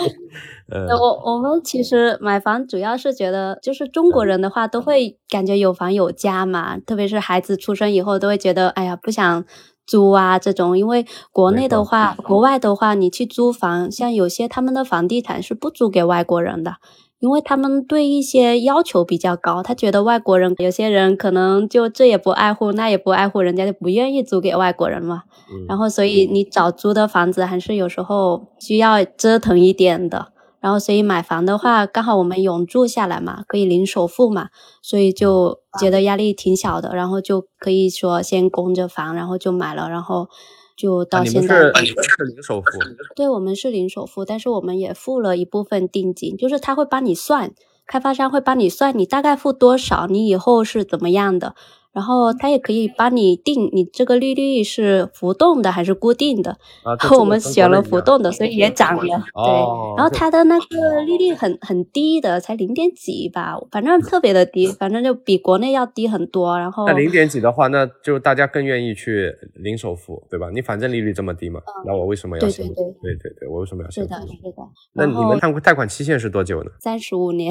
[0.72, 9.44] 呃，我我们其实买房主要是觉得，就是中国人的话都会感觉有房有家嘛，特别是孩子出生以后都会觉得，哎呀不想
[9.86, 16.76] 租啊这种，因为国内的话，国外的话你去租房，像有些他们的房地产是不租给外国人的。
[17.18, 25.22] 因为他们对一些要求比较高，他觉得外国人有些人可能就这也不爱护，那也不爱护，人家就不愿意租给外国人嘛。
[25.66, 30.32] 然后，所以你找租的房子还是有时候需要折腾一点的。
[30.60, 34.48] 然后，所以买房的话，刚好我们永住下来嘛，可以零首付嘛，
[34.82, 36.94] 所以就觉得压力挺小的。
[36.94, 40.28] 然后就可以说先供着房，然后就买了，然后。
[40.76, 42.66] 就到现在，你们是零首付，
[43.14, 47.52] 对我们是零首付，但是我们也付了一部分定金，就是他会帮你算，
[47.86, 51.54] 开发商会帮你算，你大概付多少，你以后是怎么样的。
[51.96, 56.54] 然后他也可以帮你定，你这个利率是浮动的还是固定的？
[56.84, 59.02] 然后我们选了浮动的，所以也涨了。
[59.02, 66.58] 对，然后它的那个利率很很低的，才零点几吧，反正特别的低，反正就比国内要低很多。
[66.58, 70.50] 然后那零点几的话，那就大家更愿意去零首付，对吧？
[70.52, 72.66] 你反正利率这么低嘛，那我为什么要先？
[72.66, 74.04] 对对对，我为什么要先？
[74.04, 74.62] 是的，是的。
[74.92, 76.70] 那你们贷贷款期限是多久呢？
[76.78, 77.50] 三十五年。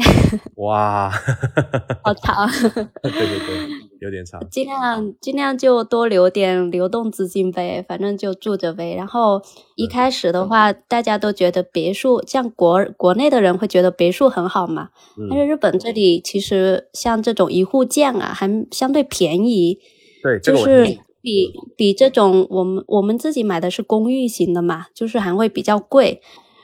[0.57, 1.09] 哇，
[2.05, 2.47] 好长。
[3.01, 3.67] 对对对，
[3.99, 4.41] 有点长。
[4.49, 8.93] 尽量尽量就多留点流动资金呗，反正就住着呗。
[8.95, 9.41] 然后
[9.75, 14.89] 一开始的话，大家都觉得别墅，像国国内的人会觉得别墅很好嘛。
[15.29, 19.79] 但是日本这里其实像这种一户建啊，还相对便宜。
[20.21, 26.21] 对，就是比比这种我们我们自己买的是公寓型的嘛，就是还会比较贵，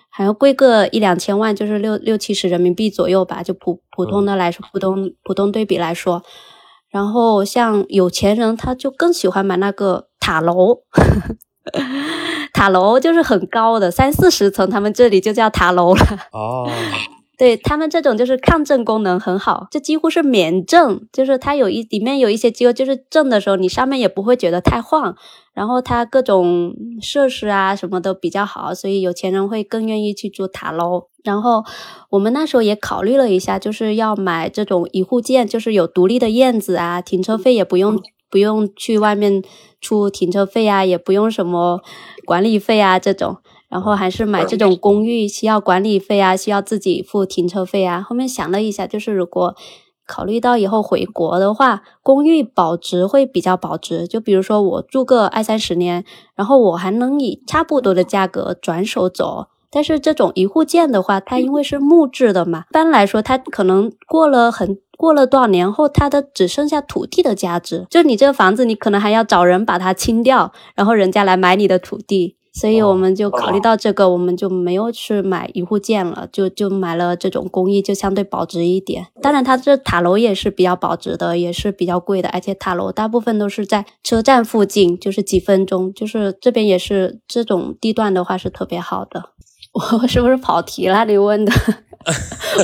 [0.10, 3.42] 还要贵个一两千万，就是六六七十人民币左右吧。
[3.42, 6.24] 就普普通的来说，普通普通对比来说。
[6.92, 10.82] 然后像有钱人，他就更喜欢买那个塔楼，
[12.54, 16.06] 塔楼就是很高的，三四十层，他们这里就叫塔楼了。
[16.34, 16.70] 哦。
[17.38, 25.16] 对他们这种就是抗震功能很好，就几乎是免震，就是它有一里面有一些机构，就是震的时候你上面也不会觉得太晃，
[25.54, 31.08] 然后它各种设施啊什么都比较好，所以有钱人会更愿意去住塔楼。
[31.24, 31.64] 然后
[32.10, 39.44] 我们那时候也考虑了一下，就是要买这种一户建，就是有独立的院子啊，停车费也不用不用去外面
[39.80, 41.82] 出停车费啊，也不用什么
[42.26, 43.38] 管理费啊这种。
[43.70, 48.02] 然后还是买这种公寓，需要管理费啊，需要自己付停车费啊。
[48.02, 49.56] 后面想了一下，就是如果
[50.08, 54.08] 考虑到以后回国的话，公寓保值会比较保值。
[54.08, 56.04] 就比如说我住个二三十年，
[56.36, 59.48] 然后我还能以差不多的价格转手走。
[59.74, 67.88] 但是这种一户建的话，它因为是木质的嘛，一般来说它可能过了很过了多少年后，它的只剩下土地的价值。
[67.90, 72.36] 就你这个房子，你可能还要找人把它清掉，然后人家来买你的土地。
[72.54, 79.08] 所以我们就考虑到这个，我们就没有去买一户建了，就就买了这种公寓，就相对保值一点。
[79.22, 89.30] 当然，它这塔楼也是比较保值的，也是比较贵的，而且塔楼大部分都是在车站附近，就是几分钟，就是这边也是这种地段的话是特别好的。
[90.02, 91.06] 我是不是跑题了？
[91.06, 91.52] 你问的？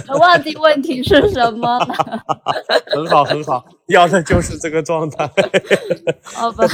[0.07, 2.23] 我忘记问题是什么了。
[2.87, 5.29] 很好，很好，要的就是这个状态。
[6.23, 6.65] 好吧。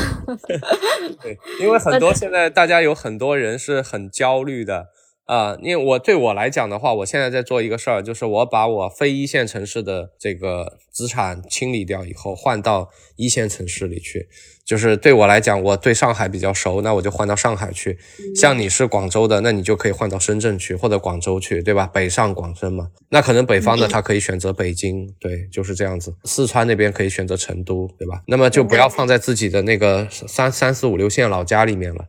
[1.21, 4.87] 对，因为很多现在大家有很多人是很焦虑的
[5.25, 5.57] 啊。
[5.61, 14.27] 因为我对我来讲的话，我现在在做一个事儿，就是我把我非一线城市的这个资产清理掉以后，换到一线城市里去。
[14.65, 17.97] 就是对我来讲，我对上海比较熟，那我就换到上海去。
[18.33, 21.85] 像你是广州的，那你就可以换到深圳去或者广州去，对吧？
[21.87, 22.87] 北上广深嘛。
[23.09, 26.15] 那可能北方的他可以选择北京，对，就是这样子。
[26.23, 28.23] 四川那边可以选择成都，对吧？
[28.27, 32.05] 那么就不要放在自己的那个三三四五六线老家里面了。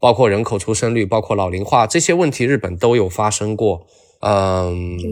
[0.00, 3.86] 包括人口出生率，包括老龄化这些问题，日本都有发生过。
[4.20, 5.06] 嗯，对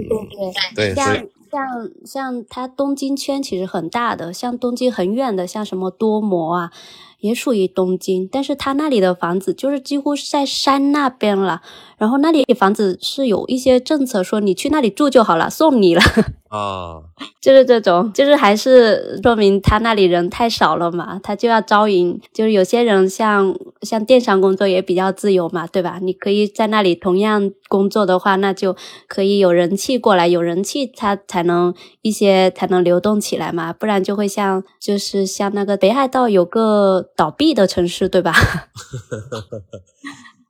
[0.74, 6.72] 对对，像像像它东京圈其实很大的，像东京很远的，像什么多摩啊。
[7.20, 11.62] 也属于东京，但是他那里的房子就是几乎是在山那边了，
[11.98, 16.02] 然后那里房子是有一些政策说你去那里住就好了，送你了
[16.48, 17.02] 啊，
[17.42, 25.98] 就是这种，就是还是说明他那里人太少了嘛，他就要招引，就是有些人像像电商工作也比较自由嘛，对吧？
[26.00, 28.76] 你可以在那里同样工作的话，那就
[29.08, 38.32] 可以有人气过来，有人气他才能一些才能流动起来嘛，不然就会像就是像那个北海道有个倒闭的城市，对吧？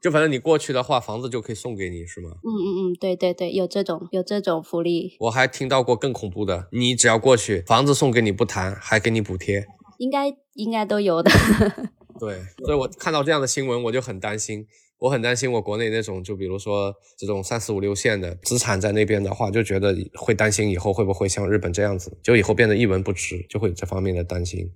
[0.01, 2.31] 就反正你过去的话，房子就可以送给你，是吗？
[2.45, 5.17] 嗯嗯嗯，对对对，有这种有这种福利。
[5.19, 9.67] 我还听到过更恐怖的，你只要过去，房子送给你不谈，还给你补贴。
[9.99, 11.31] 应该应该都有的。
[12.21, 14.67] 对，所以我看到这样的新闻，我就很担心。
[14.99, 24.71] 我很担心我国内那种，就比如说这种三四五六线的资产在那边的话，就觉得会担心以后会不会像日本这样子，就以后变得一文不值，就会有这方面的担心。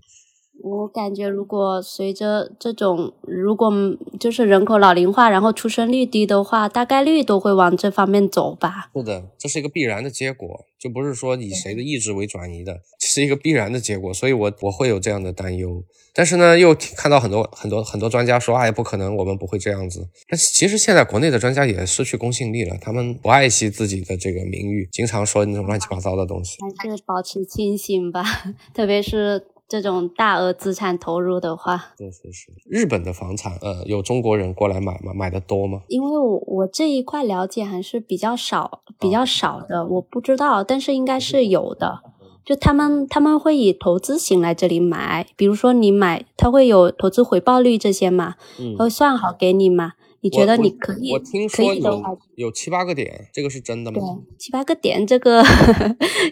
[0.62, 3.72] 我感觉，如果随着这种，如果
[4.18, 8.90] 就是人口老龄化，然后出生率低的话，大概率都会往这方面走吧。
[8.94, 14.12] 是的，这是一个必然的结果，就不是说以谁的意志为转移的，是一个必然的结果。
[14.12, 15.82] 所以，我我会有这样的担忧。
[16.12, 20.06] 但是呢，又看到很多很多很多专家说，哎，不可能，我们不会这样子。
[20.28, 26.58] 但其实现在国内的专家也失去公信力了，他们不爱惜自己的这个名誉，经常说那种乱七八糟的东西。
[26.76, 28.22] 还是保持清醒吧，
[28.74, 29.46] 特别是。
[29.70, 32.52] 这种大额资产投入的话，是是是。
[32.66, 35.12] 日本的房产，呃，有中国人过来买吗？
[35.14, 35.82] 买的多吗？
[35.86, 42.00] 因为我我这一块了解还是比较少，比较少的，我不知道，但是应该是有的。
[42.44, 48.34] 就他们他们会以投资型来这里买，比如说你买，他会有投资回报率这些嘛，
[48.76, 49.92] 他会算好给你嘛。
[50.22, 51.12] 你觉得你可以？
[51.12, 53.98] 我听说有有七八个点，这个是真的吗？
[53.98, 55.42] 对，七八个点，这个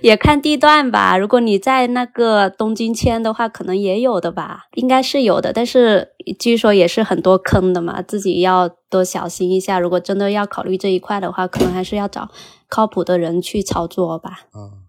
[0.03, 1.17] 也看地段吧。
[1.17, 5.53] 如果你在那个东京签的话，可能也有的吧，应该是有的。
[5.53, 6.09] 但是
[6.39, 9.79] 据说也是很多坑的嘛，自己要多小心一下。
[9.79, 12.29] 如果真的要考虑这一块的话，可能还是要找
[12.69, 14.49] 靠谱的人去操作吧。
[14.55, 14.85] 嗯，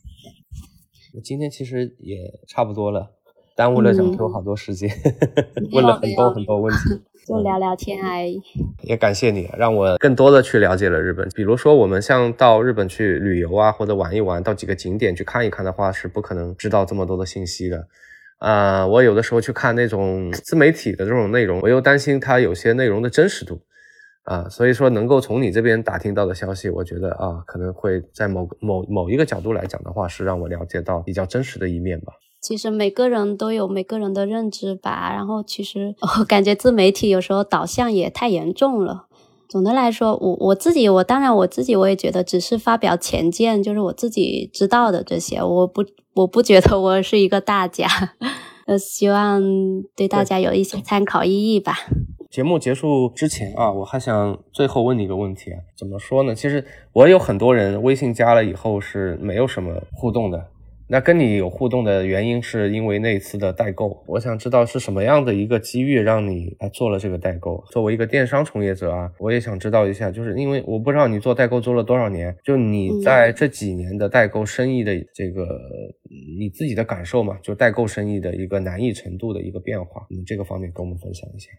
[1.16, 3.12] 我今天其实也差不多了，
[3.56, 4.89] 耽误了小 Q 好多时间，
[5.72, 7.02] 问了很多很多问题。
[7.30, 8.41] 就聊聊天而已，
[8.82, 11.30] 也感谢你，让我更多的去了解了日本。
[11.36, 17.88] 比如说，我们像到日本去旅游啊，或者玩一玩，到几个景点去看一看的话，是不可能知道这么多的信息的。
[18.39, 23.61] 啊，我有的时候去看那种自媒体的这种内容，我又担心它有些内容的真实度
[24.23, 32.13] 啊，所以说能够从你这边打听到的消息，我觉得啊，可能会在某某某一个角度来讲的话，是让我了解到比较真实的一面吧。
[32.41, 39.07] 其实每个人都有每个人的认知吧，然后其实我感觉自媒体有时候导向也太严重了。
[39.47, 45.83] 总的来说，我我自己，我当然我自己我也觉得只是发表浅见，就是我自己知道的这些，我不
[46.13, 47.87] 我不觉得我是一个大家，
[48.67, 49.41] 呃，希望
[49.95, 51.73] 对大家有一些参考意义吧。
[52.29, 56.35] 节目结束之前啊，我还想最后问你一个问题啊，怎么说呢？
[56.35, 56.63] 其实
[56.93, 60.45] 我有很多人微信加了以后是没有什么互动的。
[60.91, 67.63] 那跟你有互动的原因是因为那一次的代购，我想知道是什么样的一个机遇让你来做了这个代购。
[67.69, 75.47] 作为一个电商从业者啊，我也想知道一下，就是因为我不知道你做代购做了多少年，就你在这几年的代购生意的这个
[76.38, 81.49] 你自己的感受嘛，就代购生意的一个难易程度的一个变化，你这个方面跟我们分享一下。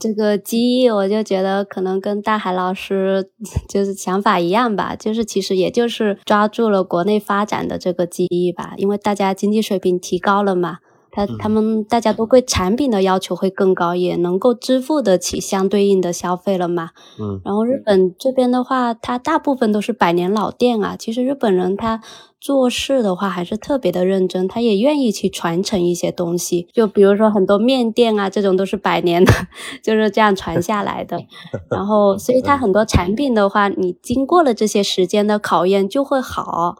[0.00, 3.30] 这个机遇，我就觉得可能跟大海老师
[3.70, 10.78] 就是想法一样吧，就是其实也就是抓住了国内发展的这个机遇吧，因为大家经济水平提高了嘛，
[11.12, 16.90] 他他们大家都对产品的要求会更高，也能够支付得起相对应的消费了嘛。
[17.20, 22.00] 嗯，然后日本这边的话，它大部分都是百年老店啊，其实日本人他。
[22.42, 26.66] 做事的话还是特别的认真，他也愿意去传承一些东西。
[26.72, 29.32] 就比如说很多面店啊，这种都是百年的，
[29.80, 31.22] 就是这样传下来的。
[31.70, 36.74] 然后，所以它很多产品的话，你经过了这些时间的考验就会好。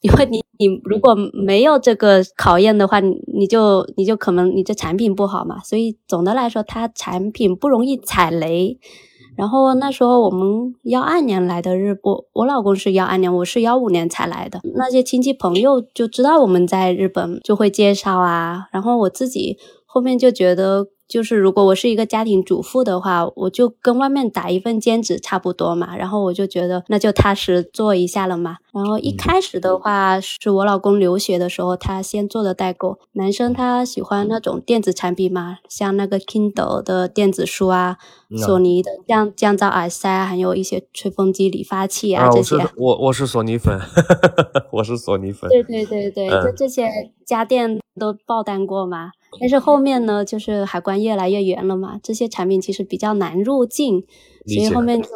[0.00, 5.58] 因为你你如果没有这个考验的话，你你就你就可能你这产品不好嘛。
[5.62, 8.78] 所以总的来说，它产品不容易踩雷。
[9.36, 14.60] 然后那时候我们幺二年来的日，我我老公是幺二年，我是幺五年才来的。
[14.74, 18.68] 那些亲戚朋友就知道我们在日本，就会介绍啊。
[18.72, 20.88] 然后我自己后面就觉得。
[21.08, 25.96] 就是如果我是一个家庭主妇的话，我就跟外面打一份兼职差不多嘛。
[25.96, 28.58] 然后我就觉得那就踏实做一下了嘛。
[28.72, 32.98] 然后一开始的话是我老公留学的时候，他先做的代购。
[33.12, 37.96] 男生他喜欢那种电子产品嘛，像那个 Kindle 的电子书啊，
[38.36, 42.56] 索尼的降降噪耳塞，还有一些吹风机、理发器啊这些。
[42.76, 43.80] 我我是索尼粉，
[44.72, 45.48] 我是索尼粉。
[45.50, 46.88] 对对对对，就这些
[47.24, 49.12] 家电都爆单过嘛。
[49.40, 54.04] 但是后面呢，就是海关越来越严了嘛，这些产品其实比较难入境，
[54.46, 55.08] 所以后面就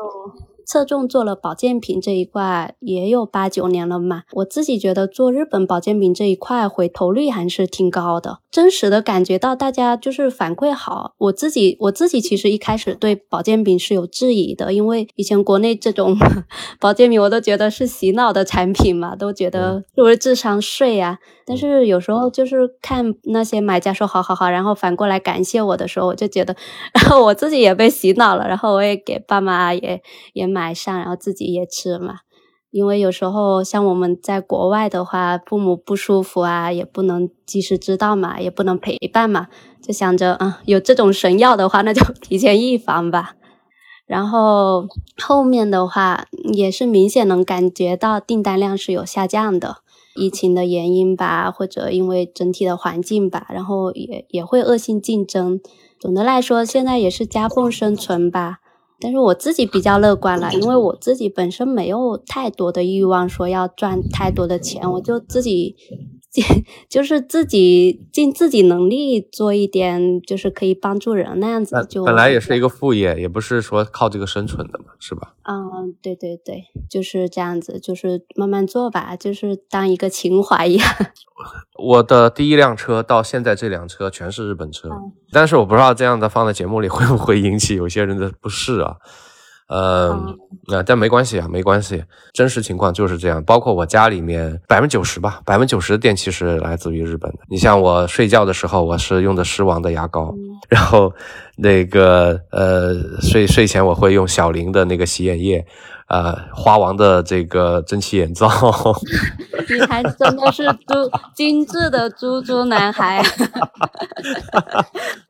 [0.72, 4.22] 侧重做了保健品这一块也有八九年了嘛。
[4.32, 11.12] 我自己觉得做日本保健品这一块回头率还是挺高的，真实的感觉到大家就是反馈好。
[11.18, 16.16] 我自己我自己其实一开始对保健品是有质疑的，因为以前国内这种
[16.80, 21.18] 保健品我都觉得是洗脑的产品嘛，都觉得是不是智商税呀？
[21.44, 26.56] 但是有时候就是看那些买家说好好好，然后反过来感谢我的时候，我就觉得，
[26.94, 30.00] 然后我自己也被洗脑了，然后我也给爸妈也
[30.34, 32.18] 也买买上，然后自己也吃嘛。
[32.70, 39.48] 因为有时候像我们在国外的话，父母不舒服啊，也不能及时知道嘛，也不能陪伴嘛，
[39.82, 43.34] 就想着啊，有这种神药的话，那就 提前预防吧。
[44.06, 44.86] 然后
[45.22, 49.78] 后面的话也是明显能感觉到订单量是有下降的。
[50.14, 55.60] 疫情的原因吧，或者因为整体的环境吧，然后也也会恶性竞争。
[55.98, 58.58] 总的来说，现在也是夹缝生存吧。
[59.02, 65.74] 但是我自己比较乐观了，因为我自己本身没有太多的欲望说要赚太多的钱，我就自己。
[66.88, 71.86] 就是自己尽自己能力做一点，就是可以帮助人那样子。
[71.90, 75.34] 就本来也是一个副业，也不是说靠这个生存的嘛，是吧？
[75.42, 80.88] 嗯，对对对，就是这样子，就是慢慢做吧，就是当一个情怀一样。
[81.78, 84.88] 我的第一辆车到现在这辆车全是日本车，
[85.32, 88.96] 但是我不知道这样的放在节目里会不会引起有些人的不适啊。
[89.74, 90.36] 嗯，
[90.68, 92.04] 那但没关系啊，没关系，
[92.34, 93.42] 真实情况就是这样。
[93.42, 97.38] 包括我家里面百分之九十吧，百分之九十的电器是来自于日本的。
[97.48, 100.34] 你像我睡觉的时候，我是用的狮王的牙膏，
[100.68, 101.10] 然后
[101.56, 102.92] 那个呃
[103.22, 105.64] 睡睡前我会用小林的那个洗眼液，
[106.08, 108.46] 呃花王的这个蒸汽眼罩。
[109.72, 113.24] 你还真的是猪精致的猪猪男孩，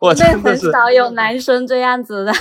[0.00, 2.32] 我真很少有男生这样子的。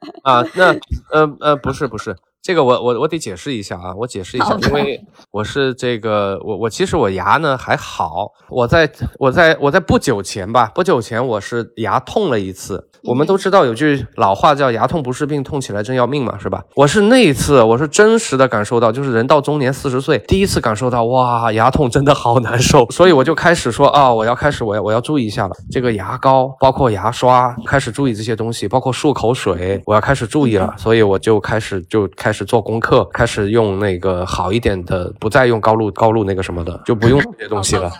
[0.24, 0.72] 啊，那
[1.12, 12.89] 呃呃不是不是，这个我我我得解释一下啊，我解释一下，因为我是这个我我其实我牙呢还好，我在我在我在不久前吧，不久前我是牙痛了一次。
[13.04, 16.62] 我们都知道有句老话叫“牙痛不是病，痛起来真要命”嘛，是吧？
[16.74, 25.56] 我是那一次，我是真实的感受到，就是人到中年四十岁，第一次感受到哇，牙痛真的好难受，所以我就开始说啊，我要开始，我要我要注意一下了。
[25.70, 30.74] 这个牙膏，包括牙刷，开始注意这些东西，包括漱口水，我要开始注意了。
[30.76, 37.90] 所以我就开始就开始做功课，开始用那个好一点的，不再用高露高露那个什么的，就不用这些东西了。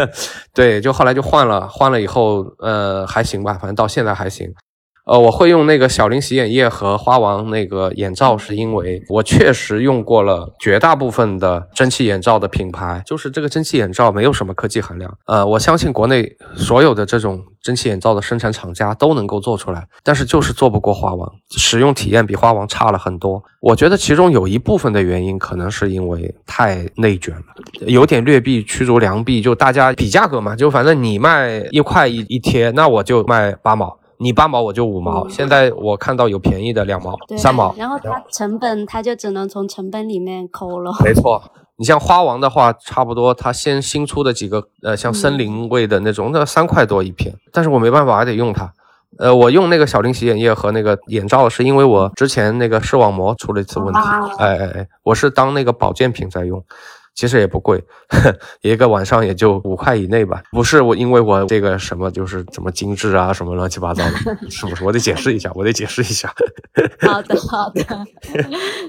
[0.54, 4.45] 对，就后来就换了，换了以后，呃，还行吧，反正到现在还行。
[5.06, 15.16] 呃，我会用那个小林洗眼液和花王那个眼罩，是因为我确实用过了绝大部分的蒸汽眼罩的品牌，就是这个蒸汽眼罩没有什么科技含量。
[15.26, 23.40] 呃，我相信国内所有的这种蒸汽眼罩的生产厂家都能够做出来，但是就是做不过花王，使用体验比花王差了很多。
[23.60, 27.42] 我觉得其中有一部分的原因可能是因为太内卷了，
[27.86, 33.96] 有点劣币驱逐良币，就大家比价格嘛，就反正你卖一块一一贴，那我就卖八毛。
[34.18, 40.92] 你八毛我就五毛，现在我看到有便宜的两毛、三毛，然后它成本它就只能从成本里面抠了。
[41.04, 41.42] 没错，
[41.76, 48.72] 你像花王的话，差不多它先新出的几个，呃，像森林味的那种，那三块多一片，但是我没办法，还得用它。
[49.18, 54.00] 呃，我用那个小林洗眼液和那个眼罩，是因为我之前那个视网膜出了一次问题，
[54.38, 56.62] 哎哎哎，我是当那个保健品在用。
[57.16, 57.82] 其实也不贵，
[58.60, 60.42] 一个晚上也就五块以内吧。
[60.52, 64.10] 不是我，因为我这个什么就是怎么精致啊，什么乱七八糟的，
[64.50, 64.84] 是不是？
[64.84, 66.32] 我得解释一下，我得解释一下。
[67.00, 67.82] 好的，好的。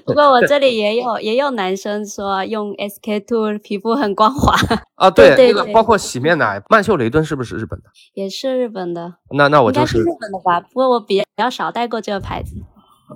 [0.05, 4.53] 不过我这里也有也有男生说用 SK two 皮肤很光滑
[4.95, 5.09] 啊。
[5.09, 7.85] 对，那个包括洗面奶，曼秀雷敦是不是日本的？
[8.13, 9.13] 也是日本的。
[9.31, 10.59] 那那我就是日本的吧？
[10.59, 12.55] 不过我比较少带过这个牌子。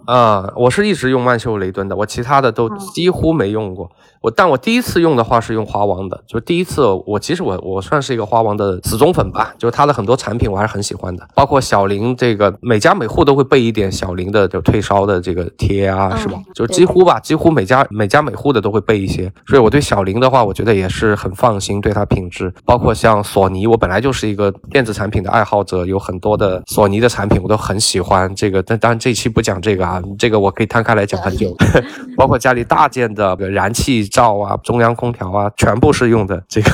[0.05, 3.91] 啊，我是一直用曼秀雷敦的，我其他的都几乎没用过。
[4.22, 16.39] 我但我第一次用的话是用花王的，就第一次我其实我我算是一个花王的死忠粉吧，就是它的很多产品我还是很喜欢的，包括小林这个每家每户都会备一点小林的就退烧的这个贴啊，是吧？
[16.53, 28.32] 就几乎吧，几乎每家每家每户的都会备一些，所以我对小林的话，我觉得也是很放心，对它品质，包括像索尼，我本来就是一个电子产品的爱好者，有很多的索尼的产品我都很喜欢。
[28.36, 31.55] 这个但当然这期不讲这个啊，这个我可以摊开来讲很久，
[32.15, 34.11] 包括家里大件的燃气。
[34.12, 36.70] 灶啊，中央空调啊，全部是用的这个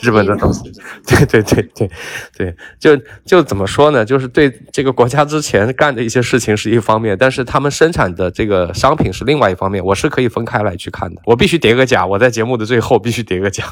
[0.00, 0.70] 日本的东西。
[1.06, 1.90] 对 对对对
[2.36, 4.04] 对，就就怎么说呢？
[4.04, 9.84] 就是对这个国家之前干的一些事情是一方面，但是他们生产的这个商品是另外一方面。
[9.84, 11.22] 我是可以分开来去看的。
[11.24, 13.64] 我必须叠个甲，我在节目的最后必须叠个甲。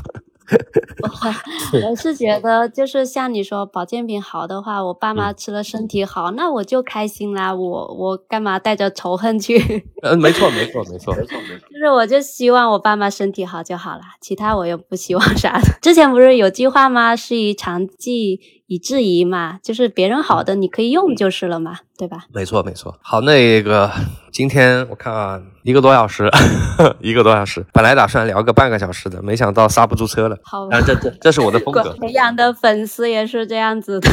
[1.83, 7.55] 我我是觉得，就是像你说保健品好的话，我爸妈吃了身体好，那我就开心啦。
[7.55, 9.59] 我我干嘛带着仇恨去？
[10.03, 11.69] 嗯，没错，没错，没错，没错，没错。
[11.71, 15.67] 就是我就希望我爸妈身体好就好了，其他我又不希望啥的。
[15.83, 17.17] 之前不是有句话吗？
[17.17, 22.25] 是以长计以制夷嘛，就是别人好的你可以用就是了嘛，对吧？
[22.35, 22.99] 没错，没错。
[23.01, 23.89] 好，那个
[24.33, 26.29] 今天我看啊，一个多小时，
[26.99, 30.37] 一个多小时，本来打算聊个半个小时的，没想到刹不住车了。
[30.43, 31.93] 好，这这这是我的风格。
[32.03, 34.11] 培养的粉丝也是这样子 的。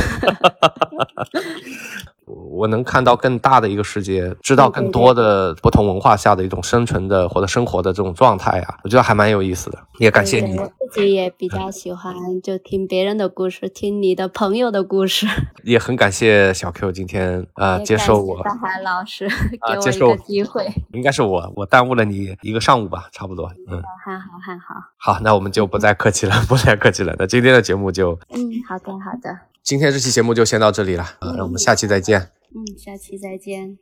[2.27, 9.79] 我能看到更大的一个世界，知道更多的不同文化下的一种生存的或者生活的这种状态啊，我觉得还蛮有意思的。
[9.97, 10.55] 也感谢你。
[10.59, 12.13] 我自己也比较喜欢
[12.43, 15.25] 就听别人的故事，听你的朋友的故事。
[15.63, 19.27] 也很感谢小 Q 今天呃接受我大海老师
[19.67, 20.67] 给我一个机会。
[20.93, 23.51] 应该是我我耽误了你一个上午吧，差不多。
[23.67, 24.75] 嗯，还好还好。
[24.97, 27.15] 好，那我们就不再客气了， 不再客气了。
[27.17, 29.39] 那今天的节目就嗯，好的好的。
[29.63, 32.29] 今天这期节目就先到这里了，那我们下期再见。
[32.55, 33.79] 嗯，下期再见。